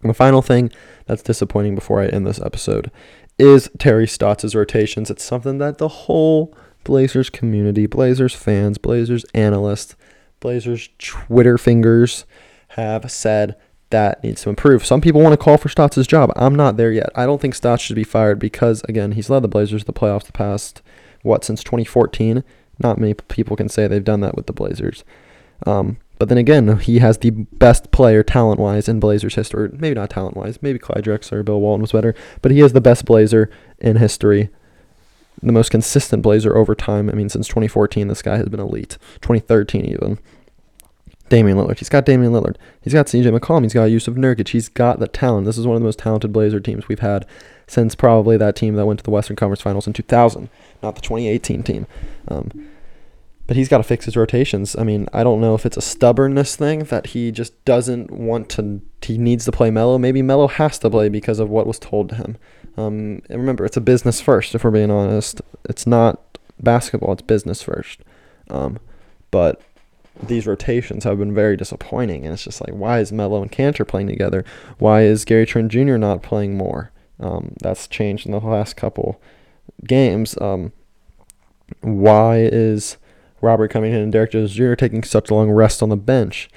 And 0.00 0.08
the 0.08 0.14
final 0.14 0.40
thing 0.40 0.72
that's 1.04 1.22
disappointing 1.22 1.74
before 1.74 2.00
I 2.00 2.06
end 2.06 2.26
this 2.26 2.40
episode 2.40 2.90
is 3.38 3.68
Terry 3.78 4.06
Stotts' 4.06 4.54
rotations. 4.54 5.10
It's 5.10 5.22
something 5.22 5.58
that 5.58 5.76
the 5.76 5.88
whole 5.88 6.56
Blazers 6.86 7.30
community, 7.30 7.86
Blazers 7.86 8.32
fans, 8.32 8.78
Blazers 8.78 9.24
analysts, 9.34 9.96
Blazers 10.38 10.88
Twitter 10.98 11.58
fingers 11.58 12.24
have 12.68 13.10
said 13.10 13.56
that 13.90 14.22
needs 14.22 14.42
to 14.42 14.50
improve. 14.50 14.86
Some 14.86 15.00
people 15.00 15.20
want 15.20 15.32
to 15.32 15.36
call 15.36 15.56
for 15.56 15.68
Stotts' 15.68 16.06
job. 16.06 16.32
I'm 16.36 16.54
not 16.54 16.76
there 16.76 16.92
yet. 16.92 17.10
I 17.16 17.26
don't 17.26 17.40
think 17.40 17.56
Stotts 17.56 17.82
should 17.82 17.96
be 17.96 18.04
fired 18.04 18.38
because, 18.38 18.82
again, 18.88 19.12
he's 19.12 19.28
led 19.28 19.42
the 19.42 19.48
Blazers 19.48 19.82
to 19.82 19.86
the 19.86 19.92
playoffs 19.92 20.26
the 20.26 20.32
past, 20.32 20.80
what, 21.22 21.42
since 21.42 21.64
2014? 21.64 22.44
Not 22.78 22.98
many 22.98 23.14
people 23.14 23.56
can 23.56 23.68
say 23.68 23.88
they've 23.88 24.04
done 24.04 24.20
that 24.20 24.36
with 24.36 24.46
the 24.46 24.52
Blazers. 24.52 25.02
Um, 25.66 25.98
but 26.20 26.28
then 26.28 26.38
again, 26.38 26.78
he 26.78 27.00
has 27.00 27.18
the 27.18 27.30
best 27.30 27.90
player 27.90 28.22
talent 28.22 28.60
wise 28.60 28.88
in 28.88 29.00
Blazers 29.00 29.34
history. 29.34 29.70
Maybe 29.72 29.96
not 29.96 30.10
talent 30.10 30.36
wise. 30.36 30.62
Maybe 30.62 30.78
Clyde 30.78 31.04
Drexler 31.04 31.38
or 31.38 31.42
Bill 31.42 31.60
Walton 31.60 31.82
was 31.82 31.92
better. 31.92 32.14
But 32.42 32.52
he 32.52 32.60
is 32.60 32.74
the 32.74 32.80
best 32.80 33.04
Blazer 33.06 33.50
in 33.78 33.96
history. 33.96 34.50
The 35.42 35.52
most 35.52 35.70
consistent 35.70 36.22
Blazer 36.22 36.56
over 36.56 36.74
time. 36.74 37.10
I 37.10 37.12
mean, 37.12 37.28
since 37.28 37.46
2014, 37.48 38.08
this 38.08 38.22
guy 38.22 38.36
has 38.36 38.48
been 38.48 38.60
elite. 38.60 38.98
2013, 39.20 39.84
even. 39.84 40.18
Damian 41.28 41.56
Lillard. 41.56 41.78
He's 41.78 41.88
got 41.88 42.06
Damian 42.06 42.32
Lillard. 42.32 42.56
He's 42.80 42.92
got 42.92 43.06
CJ 43.06 43.36
McCollum. 43.36 43.62
He's 43.64 43.74
got 43.74 43.88
Jusuf 43.88 44.14
Nurkic. 44.14 44.48
He's 44.48 44.68
got 44.68 45.00
the 45.00 45.08
talent. 45.08 45.46
This 45.46 45.58
is 45.58 45.66
one 45.66 45.76
of 45.76 45.82
the 45.82 45.86
most 45.86 45.98
talented 45.98 46.32
Blazer 46.32 46.60
teams 46.60 46.88
we've 46.88 47.00
had 47.00 47.26
since 47.66 47.94
probably 47.94 48.36
that 48.36 48.54
team 48.54 48.76
that 48.76 48.86
went 48.86 49.00
to 49.00 49.04
the 49.04 49.10
Western 49.10 49.36
Conference 49.36 49.60
Finals 49.60 49.86
in 49.86 49.92
2000, 49.92 50.48
not 50.82 50.94
the 50.94 51.00
2018 51.00 51.62
team. 51.64 51.86
Um, 52.28 52.68
but 53.46 53.56
he's 53.56 53.68
got 53.68 53.78
to 53.78 53.84
fix 53.84 54.04
his 54.04 54.16
rotations. 54.16 54.76
I 54.76 54.82
mean, 54.82 55.08
I 55.12 55.22
don't 55.24 55.40
know 55.40 55.54
if 55.54 55.66
it's 55.66 55.76
a 55.76 55.82
stubbornness 55.82 56.56
thing 56.56 56.84
that 56.84 57.08
he 57.08 57.30
just 57.30 57.64
doesn't 57.64 58.10
want 58.10 58.48
to. 58.50 58.80
He 59.02 59.18
needs 59.18 59.44
to 59.44 59.52
play 59.52 59.70
Melo. 59.70 59.98
Maybe 59.98 60.22
Melo 60.22 60.48
has 60.48 60.78
to 60.80 60.90
play 60.90 61.08
because 61.08 61.38
of 61.38 61.48
what 61.48 61.66
was 61.66 61.78
told 61.78 62.08
to 62.10 62.14
him. 62.16 62.36
Um, 62.76 63.22
and 63.28 63.40
remember, 63.40 63.64
it's 63.64 63.76
a 63.76 63.80
business 63.80 64.20
first. 64.20 64.54
If 64.54 64.64
we're 64.64 64.70
being 64.70 64.90
honest, 64.90 65.40
it's 65.64 65.86
not 65.86 66.38
basketball. 66.60 67.12
It's 67.12 67.22
business 67.22 67.62
first. 67.62 68.00
Um, 68.50 68.78
but 69.30 69.60
these 70.22 70.46
rotations 70.46 71.04
have 71.04 71.18
been 71.18 71.34
very 71.34 71.56
disappointing. 71.56 72.24
And 72.24 72.32
it's 72.32 72.44
just 72.44 72.60
like, 72.60 72.74
why 72.74 73.00
is 73.00 73.12
Melo 73.12 73.42
and 73.42 73.50
Kanter 73.52 73.86
playing 73.86 74.08
together? 74.08 74.44
Why 74.78 75.02
is 75.02 75.24
Gary 75.24 75.46
Trent 75.46 75.70
Jr. 75.72 75.96
not 75.96 76.22
playing 76.22 76.56
more? 76.56 76.90
Um, 77.18 77.54
that's 77.62 77.88
changed 77.88 78.26
in 78.26 78.32
the 78.32 78.40
last 78.40 78.76
couple 78.76 79.20
games. 79.86 80.36
Um, 80.40 80.72
why 81.80 82.38
is 82.40 82.96
Robert 83.40 83.70
Covington 83.70 84.02
and 84.02 84.12
Derrick 84.12 84.32
Jones 84.32 84.52
Jr. 84.52 84.74
taking 84.74 85.02
such 85.02 85.30
a 85.30 85.34
long 85.34 85.50
rest 85.50 85.82
on 85.82 85.88
the 85.88 85.96
bench? 85.96 86.48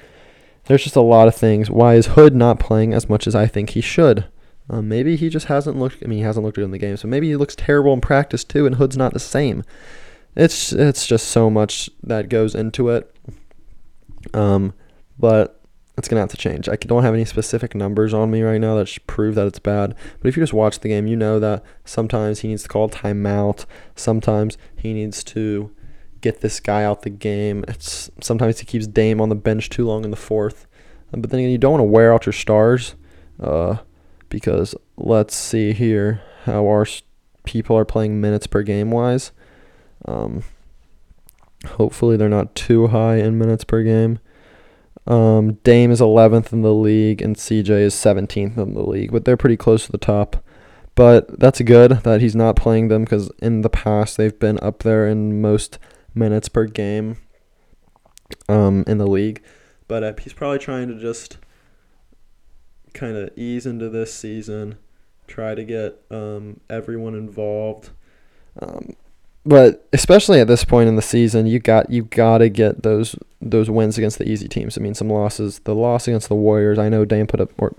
There's 0.66 0.84
just 0.84 0.96
a 0.96 1.02
lot 1.02 1.28
of 1.28 1.36
things. 1.36 1.70
Why 1.70 1.96
is 1.96 2.08
Hood 2.08 2.36
not 2.36 2.60
playing 2.60 2.94
as 2.94 3.10
much 3.10 3.26
as 3.26 3.36
I 3.36 3.48
think 3.48 3.72
he 3.72 3.82
should? 3.82 4.26
Um, 4.70 4.88
maybe 4.88 5.16
he 5.16 5.30
just 5.30 5.48
hasn't 5.48 5.78
looked. 5.78 6.04
I 6.04 6.08
mean, 6.08 6.20
he 6.20 6.24
hasn't 6.24 6.46
looked 6.46 6.56
good 6.56 6.66
in 6.66 6.72
the 6.72 6.78
game, 6.78 6.98
so 6.98 7.08
maybe 7.08 7.28
he 7.28 7.36
looks 7.36 7.56
terrible 7.56 7.94
in 7.94 8.02
practice 8.02 8.44
too, 8.44 8.66
and 8.66 8.76
Hood's 8.76 8.98
not 8.98 9.14
the 9.14 9.20
same. 9.20 9.64
It's 10.36 10.72
it's 10.72 11.08
just 11.08 11.28
so 11.28 11.50
much 11.50 11.90
that 12.04 12.30
goes 12.30 12.54
into 12.54 12.90
it. 12.90 13.14
Um, 14.34 14.74
but 15.18 15.60
it's 15.98 16.08
gonna 16.08 16.22
have 16.22 16.30
to 16.32 16.38
change. 16.38 16.70
I 16.70 16.76
don't 16.76 17.04
have 17.04 17.14
any 17.14 17.26
specific 17.26 17.74
numbers 17.74 18.14
on 18.14 18.32
me 18.32 18.42
right 18.42 18.62
now 18.62 18.76
that 18.76 18.96
prove 19.08 19.36
that 19.36 19.48
it's 19.48 19.60
bad. 19.60 19.96
But 20.22 20.30
if 20.30 20.38
you 20.38 20.44
just 20.44 20.54
watch 20.54 20.80
the 20.80 20.88
game, 20.88 21.08
you 21.08 21.16
know 21.16 21.40
that 21.40 21.64
sometimes 21.84 22.40
he 22.40 22.48
needs 22.48 22.64
to 22.64 22.70
call 22.70 22.90
timeout. 22.90 23.66
Sometimes 23.96 24.58
he 24.76 24.94
needs 24.94 25.24
to 25.26 25.72
get 26.22 26.42
this 26.42 26.60
guy 26.60 26.84
out 26.84 27.02
the 27.02 27.10
game. 27.10 27.66
It's 27.68 28.10
sometimes 28.22 28.60
he 28.60 28.66
keeps 28.66 28.88
Dame 28.88 29.20
on 29.20 29.30
the 29.30 29.36
bench 29.36 29.70
too 29.70 29.86
long 29.86 30.04
in 30.04 30.12
the 30.12 30.18
fourth. 30.18 30.68
But 31.12 31.32
then 31.32 31.40
again, 31.40 31.52
you 31.52 31.58
don't 31.58 31.72
want 31.72 31.82
to 31.82 31.86
wear 31.86 32.14
out 32.14 32.26
your 32.26 32.34
stars, 32.34 32.96
uh, 33.40 33.78
because 34.30 34.76
let's 34.98 35.36
see 35.36 35.74
here 35.74 36.22
how 36.46 36.66
our 36.66 36.86
people 37.44 37.78
are 37.78 37.86
playing 37.86 38.22
minutes 38.22 38.48
per 38.48 38.64
game 38.64 38.92
wise. 38.92 39.32
Um, 40.06 40.44
Hopefully, 41.66 42.16
they're 42.16 42.30
not 42.30 42.56
too 42.56 42.88
high 42.88 43.18
in 43.18 43.38
minutes 43.38 43.64
per 43.64 43.84
game. 43.84 44.20
Um, 45.06 45.54
Dame 45.64 45.92
is 45.92 46.00
11th 46.00 46.54
in 46.54 46.62
the 46.62 46.74
league, 46.74 47.22
and 47.22 47.36
CJ 47.36 47.70
is 47.82 47.96
17th 47.96 48.58
in 48.58 48.74
the 48.74 48.84
league, 48.84 49.12
but 49.12 49.26
they're 49.26 49.38
pretty 49.38 49.58
close 49.58 49.86
to 49.86 49.92
the 49.92 49.98
top. 49.98 50.44
But 50.96 51.40
that's 51.40 51.62
good 51.62 51.92
that 52.04 52.22
he's 52.22 52.36
not 52.36 52.56
playing 52.56 52.88
them 52.88 53.04
because 53.04 53.30
in 53.42 53.62
the 53.62 53.70
past 53.70 54.18
they've 54.18 54.38
been 54.38 54.60
up 54.62 54.84
there 54.84 55.08
in 55.08 55.42
most 55.42 55.80
minutes 56.14 56.50
per 56.50 56.66
game 56.66 57.18
um, 58.48 58.84
in 58.88 58.98
the 58.98 59.08
league. 59.08 59.42
But 59.88 60.04
uh, 60.04 60.14
he's 60.20 60.34
probably 60.34 60.60
trying 60.60 60.88
to 60.90 61.00
just 61.00 61.38
kind 63.00 63.16
of 63.16 63.32
ease 63.38 63.66
into 63.66 63.90
this 63.90 64.14
season, 64.14 64.76
try 65.28 65.56
to 65.56 65.64
get 65.64 66.02
um, 66.12 66.60
everyone 66.70 67.16
involved. 67.16 67.92
Um, 68.62 68.96
but 69.46 69.88
especially 69.94 70.42
at 70.42 70.48
this 70.48 70.66
point 70.66 70.90
in 70.90 70.96
the 70.96 71.02
season, 71.02 71.48
you 71.48 71.60
got 71.60 71.90
you 71.90 72.04
got 72.04 72.40
to 72.40 72.50
get 72.50 72.84
those 72.84 73.16
those 73.42 73.70
wins 73.70 73.98
against 73.98 74.18
the 74.18 74.30
easy 74.30 74.48
teams. 74.48 74.78
I 74.78 74.82
mean, 74.82 74.94
some 74.94 75.10
losses. 75.10 75.60
The 75.60 75.74
loss 75.74 76.08
against 76.08 76.28
the 76.28 76.36
Warriors. 76.36 76.78
I 76.78 76.90
know 76.90 77.06
Dame 77.06 77.26
put 77.26 77.40
up 77.40 77.52
or 77.58 77.74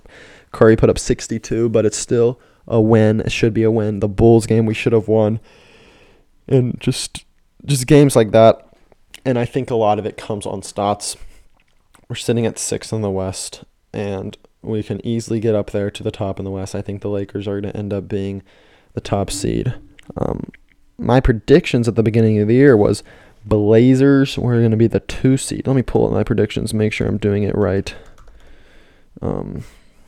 Curry 0.51 0.75
put 0.75 0.89
up 0.89 0.97
62, 0.97 1.69
but 1.69 1.85
it's 1.85 1.97
still 1.97 2.39
a 2.67 2.81
win. 2.81 3.21
It 3.21 3.31
should 3.31 3.53
be 3.53 3.63
a 3.63 3.71
win. 3.71 3.99
The 3.99 4.09
Bulls 4.09 4.47
game 4.47 4.65
we 4.65 4.73
should 4.73 4.93
have 4.93 5.07
won, 5.07 5.39
and 6.47 6.79
just 6.79 7.25
just 7.63 7.85
games 7.85 8.15
like 8.15 8.31
that. 8.31 8.67
And 9.23 9.37
I 9.37 9.45
think 9.45 9.69
a 9.69 9.75
lot 9.75 9.99
of 9.99 10.05
it 10.07 10.17
comes 10.17 10.47
on 10.47 10.63
Stotts. 10.63 11.15
We're 12.09 12.15
sitting 12.15 12.47
at 12.47 12.57
six 12.57 12.91
in 12.91 13.01
the 13.01 13.11
West, 13.11 13.63
and 13.93 14.35
we 14.61 14.83
can 14.83 15.05
easily 15.05 15.39
get 15.39 15.55
up 15.55 15.71
there 15.71 15.89
to 15.91 16.03
the 16.03 16.11
top 16.11 16.39
in 16.39 16.45
the 16.45 16.51
West. 16.51 16.75
I 16.75 16.81
think 16.81 17.01
the 17.01 17.09
Lakers 17.09 17.47
are 17.47 17.59
going 17.59 17.73
to 17.73 17.77
end 17.77 17.93
up 17.93 18.07
being 18.07 18.43
the 18.93 19.01
top 19.01 19.31
seed. 19.31 19.73
Um, 20.17 20.51
my 20.97 21.19
predictions 21.19 21.87
at 21.87 21.95
the 21.95 22.03
beginning 22.03 22.39
of 22.39 22.47
the 22.47 22.53
year 22.55 22.77
was 22.77 23.03
Blazers 23.43 24.37
were 24.37 24.59
going 24.59 24.71
to 24.71 24.77
be 24.77 24.87
the 24.87 24.99
two 24.99 25.35
seed. 25.37 25.65
Let 25.65 25.75
me 25.75 25.81
pull 25.81 26.05
up 26.05 26.13
my 26.13 26.23
predictions, 26.23 26.73
make 26.73 26.93
sure 26.93 27.07
I'm 27.07 27.17
doing 27.17 27.43
it 27.43 27.55
right. 27.55 27.93
Um, 29.21 29.63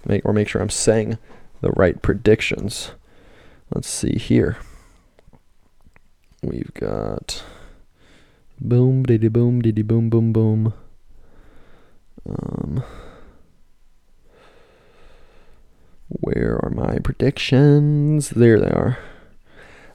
make 0.05 0.23
or 0.25 0.33
make 0.33 0.47
sure 0.47 0.61
I'm 0.61 0.69
saying 0.69 1.17
the 1.61 1.71
right 1.71 1.99
predictions. 2.01 2.91
Let's 3.73 3.89
see 3.89 4.17
here. 4.17 4.57
We've 6.43 6.73
got 6.73 7.43
boom 8.59 9.03
diddy 9.03 9.29
boom 9.29 9.61
diddy 9.61 9.81
boom 9.81 10.09
boom 10.09 10.31
boom. 10.31 10.73
Um, 12.29 12.83
where 16.43 16.59
are 16.63 16.69
my 16.69 16.99
predictions? 16.99 18.31
There 18.31 18.59
they 18.59 18.67
are. 18.67 18.99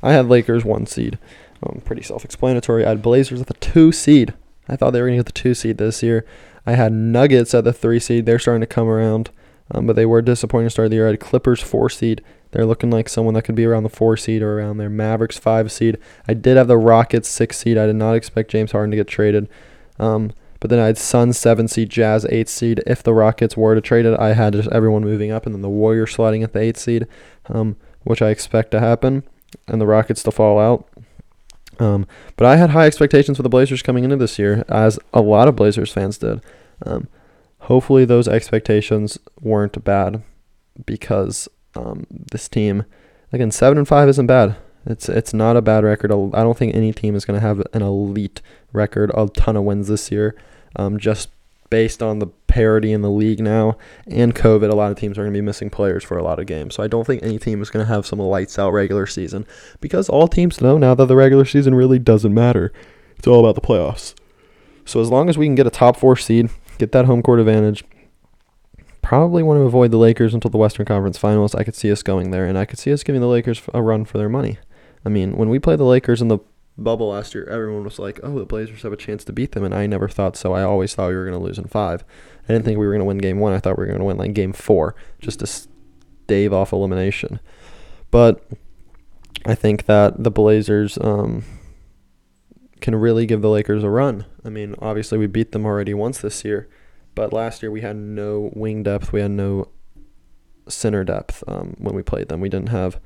I 0.02 0.12
had 0.12 0.28
Lakers 0.28 0.64
one 0.64 0.86
seed. 0.86 1.18
Um, 1.62 1.82
pretty 1.84 2.02
self-explanatory. 2.02 2.86
I 2.86 2.90
had 2.90 3.02
Blazers 3.02 3.40
at 3.40 3.48
the 3.48 3.54
two 3.54 3.92
seed. 3.92 4.32
I 4.68 4.76
thought 4.76 4.92
they 4.92 5.00
were 5.00 5.08
going 5.08 5.18
to 5.18 5.24
get 5.24 5.34
the 5.34 5.40
two 5.40 5.54
seed 5.54 5.78
this 5.78 6.02
year. 6.02 6.24
I 6.64 6.72
had 6.72 6.92
Nuggets 6.92 7.54
at 7.54 7.64
the 7.64 7.72
three 7.72 7.98
seed. 8.00 8.24
They're 8.26 8.38
starting 8.38 8.60
to 8.60 8.66
come 8.66 8.88
around, 8.88 9.30
um, 9.70 9.86
but 9.86 9.96
they 9.96 10.06
were 10.06 10.22
disappointing 10.22 10.66
to 10.66 10.70
start 10.70 10.86
of 10.86 10.90
the 10.90 10.96
year. 10.96 11.06
I 11.06 11.10
had 11.10 11.20
Clippers 11.20 11.60
four 11.60 11.90
seed. 11.90 12.22
They're 12.52 12.66
looking 12.66 12.90
like 12.90 13.08
someone 13.08 13.34
that 13.34 13.42
could 13.42 13.54
be 13.54 13.66
around 13.66 13.82
the 13.82 13.88
four 13.90 14.16
seed 14.16 14.40
or 14.40 14.58
around 14.58 14.78
there. 14.78 14.88
Mavericks 14.88 15.38
five 15.38 15.70
seed. 15.70 15.98
I 16.26 16.34
did 16.34 16.56
have 16.56 16.68
the 16.68 16.78
Rockets 16.78 17.28
six 17.28 17.58
seed. 17.58 17.76
I 17.76 17.86
did 17.86 17.96
not 17.96 18.14
expect 18.14 18.50
James 18.50 18.72
Harden 18.72 18.90
to 18.92 18.96
get 18.96 19.08
traded. 19.08 19.48
Um, 19.98 20.32
but 20.60 20.70
then 20.70 20.78
I 20.78 20.86
had 20.86 20.98
Suns 20.98 21.38
seven 21.38 21.68
seed, 21.68 21.90
Jazz 21.90 22.26
eight 22.30 22.48
seed. 22.48 22.82
If 22.86 23.02
the 23.02 23.14
Rockets 23.14 23.56
were 23.56 23.74
to 23.74 23.80
trade 23.80 24.06
it, 24.06 24.18
I 24.18 24.34
had 24.34 24.54
just 24.54 24.68
everyone 24.70 25.02
moving 25.02 25.30
up, 25.30 25.46
and 25.46 25.54
then 25.54 25.62
the 25.62 25.68
Warriors 25.68 26.12
sliding 26.12 26.42
at 26.42 26.52
the 26.52 26.60
eight 26.60 26.76
seed, 26.76 27.06
um, 27.46 27.76
which 28.04 28.22
I 28.22 28.30
expect 28.30 28.70
to 28.72 28.80
happen 28.80 29.22
and 29.66 29.80
the 29.80 29.86
Rockets 29.86 30.22
to 30.24 30.30
fall 30.30 30.58
out. 30.58 30.88
Um, 31.78 32.06
but 32.36 32.46
I 32.46 32.56
had 32.56 32.70
high 32.70 32.86
expectations 32.86 33.36
for 33.36 33.42
the 33.42 33.48
Blazers 33.48 33.82
coming 33.82 34.04
into 34.04 34.16
this 34.16 34.38
year, 34.38 34.64
as 34.68 34.98
a 35.14 35.20
lot 35.20 35.48
of 35.48 35.56
Blazers 35.56 35.92
fans 35.92 36.18
did. 36.18 36.40
Um, 36.84 37.08
hopefully, 37.60 38.04
those 38.04 38.26
expectations 38.26 39.18
weren't 39.40 39.84
bad, 39.84 40.22
because 40.86 41.48
um, 41.76 42.06
this 42.10 42.48
team, 42.48 42.84
again, 43.32 43.50
seven 43.50 43.78
and 43.78 43.86
five 43.86 44.08
isn't 44.08 44.26
bad. 44.26 44.56
It's 44.88 45.08
it's 45.08 45.34
not 45.34 45.56
a 45.56 45.62
bad 45.62 45.84
record. 45.84 46.10
I 46.10 46.42
don't 46.42 46.56
think 46.56 46.74
any 46.74 46.92
team 46.92 47.14
is 47.14 47.24
going 47.24 47.38
to 47.38 47.46
have 47.46 47.62
an 47.72 47.82
elite 47.82 48.40
record, 48.72 49.10
a 49.14 49.28
ton 49.28 49.56
of 49.56 49.64
wins 49.64 49.88
this 49.88 50.10
year. 50.10 50.34
Um, 50.76 50.98
just 50.98 51.28
based 51.70 52.02
on 52.02 52.18
the 52.18 52.26
parity 52.26 52.92
in 52.92 53.02
the 53.02 53.10
league 53.10 53.40
now 53.40 53.76
and 54.06 54.34
COVID, 54.34 54.70
a 54.70 54.74
lot 54.74 54.90
of 54.90 54.98
teams 54.98 55.18
are 55.18 55.22
going 55.22 55.34
to 55.34 55.36
be 55.36 55.44
missing 55.44 55.68
players 55.68 56.02
for 56.02 56.16
a 56.16 56.22
lot 56.22 56.38
of 56.38 56.46
games. 56.46 56.74
So 56.74 56.82
I 56.82 56.86
don't 56.86 57.06
think 57.06 57.22
any 57.22 57.38
team 57.38 57.60
is 57.60 57.68
going 57.68 57.84
to 57.84 57.92
have 57.92 58.06
some 58.06 58.18
lights 58.18 58.58
out 58.58 58.72
regular 58.72 59.06
season 59.06 59.46
because 59.80 60.08
all 60.08 60.26
teams 60.28 60.62
know 60.62 60.78
now 60.78 60.94
that 60.94 61.06
the 61.06 61.16
regular 61.16 61.44
season 61.44 61.74
really 61.74 61.98
doesn't 61.98 62.32
matter. 62.32 62.72
It's 63.18 63.26
all 63.26 63.40
about 63.40 63.54
the 63.54 63.66
playoffs. 63.66 64.14
So 64.86 65.02
as 65.02 65.10
long 65.10 65.28
as 65.28 65.36
we 65.36 65.44
can 65.44 65.54
get 65.54 65.66
a 65.66 65.70
top 65.70 65.98
four 65.98 66.16
seed, 66.16 66.48
get 66.78 66.92
that 66.92 67.04
home 67.04 67.22
court 67.22 67.40
advantage, 67.40 67.84
probably 69.02 69.42
want 69.42 69.58
to 69.58 69.64
avoid 69.64 69.90
the 69.90 69.98
Lakers 69.98 70.32
until 70.32 70.50
the 70.50 70.56
Western 70.56 70.86
Conference 70.86 71.18
Finals. 71.18 71.54
I 71.54 71.64
could 71.64 71.74
see 71.74 71.92
us 71.92 72.02
going 72.02 72.30
there, 72.30 72.46
and 72.46 72.56
I 72.56 72.64
could 72.64 72.78
see 72.78 72.92
us 72.92 73.02
giving 73.02 73.20
the 73.20 73.26
Lakers 73.26 73.60
a 73.74 73.82
run 73.82 74.06
for 74.06 74.16
their 74.16 74.30
money. 74.30 74.58
I 75.04 75.08
mean, 75.08 75.36
when 75.36 75.48
we 75.48 75.58
play 75.58 75.76
the 75.76 75.84
Lakers 75.84 76.20
in 76.20 76.28
the 76.28 76.38
bubble 76.76 77.10
last 77.10 77.34
year, 77.34 77.44
everyone 77.44 77.84
was 77.84 77.98
like, 77.98 78.20
"Oh, 78.22 78.38
the 78.38 78.44
Blazers 78.44 78.82
have 78.82 78.92
a 78.92 78.96
chance 78.96 79.24
to 79.24 79.32
beat 79.32 79.52
them," 79.52 79.64
and 79.64 79.74
I 79.74 79.86
never 79.86 80.08
thought 80.08 80.36
so. 80.36 80.52
I 80.52 80.62
always 80.62 80.94
thought 80.94 81.08
we 81.08 81.16
were 81.16 81.24
going 81.24 81.38
to 81.38 81.44
lose 81.44 81.58
in 81.58 81.66
five. 81.66 82.04
I 82.48 82.52
didn't 82.52 82.64
think 82.64 82.78
we 82.78 82.86
were 82.86 82.92
going 82.92 83.00
to 83.00 83.06
win 83.06 83.18
game 83.18 83.38
one. 83.38 83.52
I 83.52 83.58
thought 83.58 83.76
we 83.78 83.82
were 83.82 83.88
going 83.88 83.98
to 83.98 84.04
win 84.04 84.16
like 84.16 84.34
game 84.34 84.52
four, 84.52 84.94
just 85.20 85.40
to 85.40 85.46
stave 85.46 86.52
off 86.52 86.72
elimination. 86.72 87.40
But 88.10 88.44
I 89.44 89.54
think 89.54 89.86
that 89.86 90.22
the 90.22 90.30
Blazers 90.30 90.98
um, 91.00 91.44
can 92.80 92.94
really 92.94 93.26
give 93.26 93.42
the 93.42 93.50
Lakers 93.50 93.84
a 93.84 93.90
run. 93.90 94.26
I 94.44 94.50
mean, 94.50 94.74
obviously 94.78 95.18
we 95.18 95.26
beat 95.26 95.52
them 95.52 95.66
already 95.66 95.94
once 95.94 96.18
this 96.18 96.44
year, 96.44 96.68
but 97.14 97.32
last 97.32 97.62
year 97.62 97.70
we 97.70 97.80
had 97.80 97.96
no 97.96 98.50
wing 98.54 98.82
depth. 98.82 99.12
We 99.12 99.20
had 99.20 99.30
no 99.30 99.68
center 100.68 101.04
depth 101.04 101.42
um, 101.46 101.74
when 101.78 101.94
we 101.94 102.02
played 102.02 102.28
them. 102.28 102.40
We 102.40 102.48
didn't 102.48 102.70
have 102.70 103.00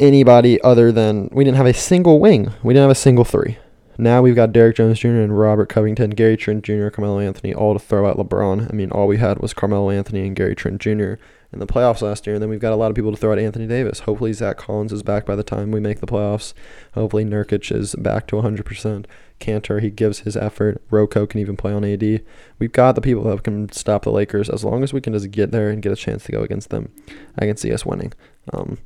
anybody 0.00 0.60
other 0.62 0.92
than 0.92 1.28
we 1.32 1.44
didn't 1.44 1.56
have 1.56 1.66
a 1.66 1.74
single 1.74 2.20
wing. 2.20 2.52
We 2.62 2.74
didn't 2.74 2.84
have 2.84 2.90
a 2.90 2.94
single 2.94 3.24
three. 3.24 3.58
Now 4.00 4.22
we've 4.22 4.36
got 4.36 4.52
Derrick 4.52 4.76
Jones 4.76 5.00
Jr. 5.00 5.08
and 5.08 5.36
Robert 5.36 5.68
Covington, 5.68 6.10
Gary 6.10 6.36
Trent 6.36 6.62
Jr., 6.62 6.88
Carmelo 6.88 7.18
Anthony, 7.18 7.52
all 7.52 7.72
to 7.72 7.80
throw 7.80 8.08
at 8.08 8.16
LeBron. 8.16 8.70
I 8.70 8.72
mean, 8.72 8.92
all 8.92 9.08
we 9.08 9.16
had 9.16 9.40
was 9.40 9.52
Carmelo 9.52 9.90
Anthony 9.90 10.24
and 10.24 10.36
Gary 10.36 10.54
Trent 10.54 10.80
Jr. 10.80 11.14
in 11.52 11.58
the 11.58 11.66
playoffs 11.66 12.00
last 12.00 12.24
year, 12.24 12.34
and 12.34 12.42
then 12.42 12.48
we've 12.48 12.60
got 12.60 12.72
a 12.72 12.76
lot 12.76 12.92
of 12.92 12.94
people 12.94 13.10
to 13.10 13.16
throw 13.16 13.32
at 13.32 13.40
Anthony 13.40 13.66
Davis. 13.66 14.00
Hopefully, 14.00 14.32
Zach 14.32 14.56
Collins 14.56 14.92
is 14.92 15.02
back 15.02 15.26
by 15.26 15.34
the 15.34 15.42
time 15.42 15.72
we 15.72 15.80
make 15.80 15.98
the 15.98 16.06
playoffs. 16.06 16.54
Hopefully, 16.94 17.24
Nurkic 17.24 17.74
is 17.74 17.96
back 17.96 18.28
to 18.28 18.36
100%. 18.36 19.06
Kanter, 19.40 19.82
he 19.82 19.90
gives 19.90 20.20
his 20.20 20.36
effort. 20.36 20.80
RoCo 20.90 21.28
can 21.28 21.40
even 21.40 21.56
play 21.56 21.72
on 21.72 21.84
AD. 21.84 22.22
We've 22.60 22.72
got 22.72 22.94
the 22.94 23.00
people 23.00 23.24
that 23.24 23.42
can 23.42 23.72
stop 23.72 24.04
the 24.04 24.12
Lakers. 24.12 24.48
As 24.48 24.64
long 24.64 24.84
as 24.84 24.92
we 24.92 25.00
can 25.00 25.12
just 25.12 25.32
get 25.32 25.50
there 25.50 25.70
and 25.70 25.82
get 25.82 25.90
a 25.90 25.96
chance 25.96 26.22
to 26.26 26.32
go 26.32 26.42
against 26.42 26.70
them, 26.70 26.92
I 27.36 27.46
can 27.46 27.56
see 27.56 27.72
us 27.72 27.84
winning. 27.84 28.12
Um, 28.52 28.78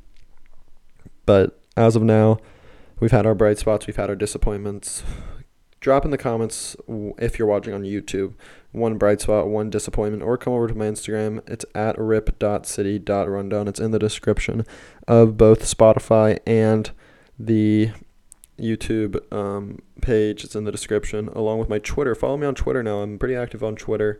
but 1.25 1.59
as 1.75 1.95
of 1.95 2.03
now, 2.03 2.37
we've 2.99 3.11
had 3.11 3.25
our 3.25 3.35
bright 3.35 3.57
spots, 3.57 3.87
we've 3.87 3.95
had 3.95 4.09
our 4.09 4.15
disappointments. 4.15 5.03
Drop 5.79 6.05
in 6.05 6.11
the 6.11 6.17
comments 6.17 6.77
if 7.17 7.37
you're 7.37 7.47
watching 7.47 7.73
on 7.73 7.83
YouTube 7.83 8.35
one 8.73 8.97
bright 8.97 9.21
spot, 9.21 9.47
one 9.47 9.69
disappointment, 9.69 10.23
or 10.23 10.37
come 10.37 10.53
over 10.53 10.67
to 10.67 10.75
my 10.75 10.85
Instagram. 10.85 11.47
It's 11.47 11.63
at 11.73 11.97
rip.city.rundown. 11.97 13.67
It's 13.67 13.79
in 13.79 13.91
the 13.91 13.99
description 13.99 14.65
of 15.07 15.37
both 15.37 15.61
Spotify 15.61 16.39
and 16.45 16.89
the 17.39 17.91
YouTube 18.59 19.31
um, 19.31 19.79
page. 20.01 20.43
It's 20.43 20.55
in 20.55 20.63
the 20.65 20.71
description, 20.71 21.29
along 21.29 21.59
with 21.59 21.69
my 21.69 21.79
Twitter. 21.79 22.15
Follow 22.15 22.37
me 22.37 22.47
on 22.47 22.55
Twitter 22.55 22.83
now. 22.83 22.99
I'm 22.99 23.19
pretty 23.19 23.35
active 23.35 23.63
on 23.63 23.75
Twitter. 23.75 24.19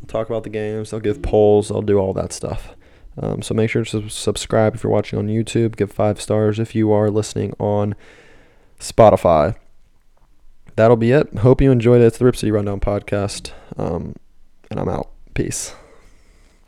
I'll 0.00 0.06
talk 0.06 0.28
about 0.28 0.44
the 0.44 0.50
games, 0.50 0.94
I'll 0.94 1.00
give 1.00 1.20
polls, 1.20 1.70
I'll 1.70 1.82
do 1.82 1.98
all 1.98 2.14
that 2.14 2.32
stuff. 2.32 2.74
Um, 3.20 3.42
so 3.42 3.54
make 3.54 3.70
sure 3.70 3.84
to 3.84 4.08
subscribe 4.08 4.74
if 4.74 4.82
you're 4.82 4.92
watching 4.92 5.18
on 5.18 5.28
YouTube. 5.28 5.76
Give 5.76 5.92
five 5.92 6.20
stars 6.20 6.58
if 6.58 6.74
you 6.74 6.90
are 6.90 7.10
listening 7.10 7.54
on 7.58 7.94
Spotify. 8.78 9.56
That'll 10.76 10.96
be 10.96 11.12
it. 11.12 11.38
Hope 11.38 11.60
you 11.60 11.70
enjoyed 11.70 12.00
it. 12.00 12.06
It's 12.06 12.18
the 12.18 12.24
Rip 12.24 12.36
City 12.36 12.50
Rundown 12.50 12.80
podcast. 12.80 13.52
Um, 13.76 14.16
and 14.70 14.80
I'm 14.80 14.88
out. 14.88 15.10
Peace. 15.34 15.74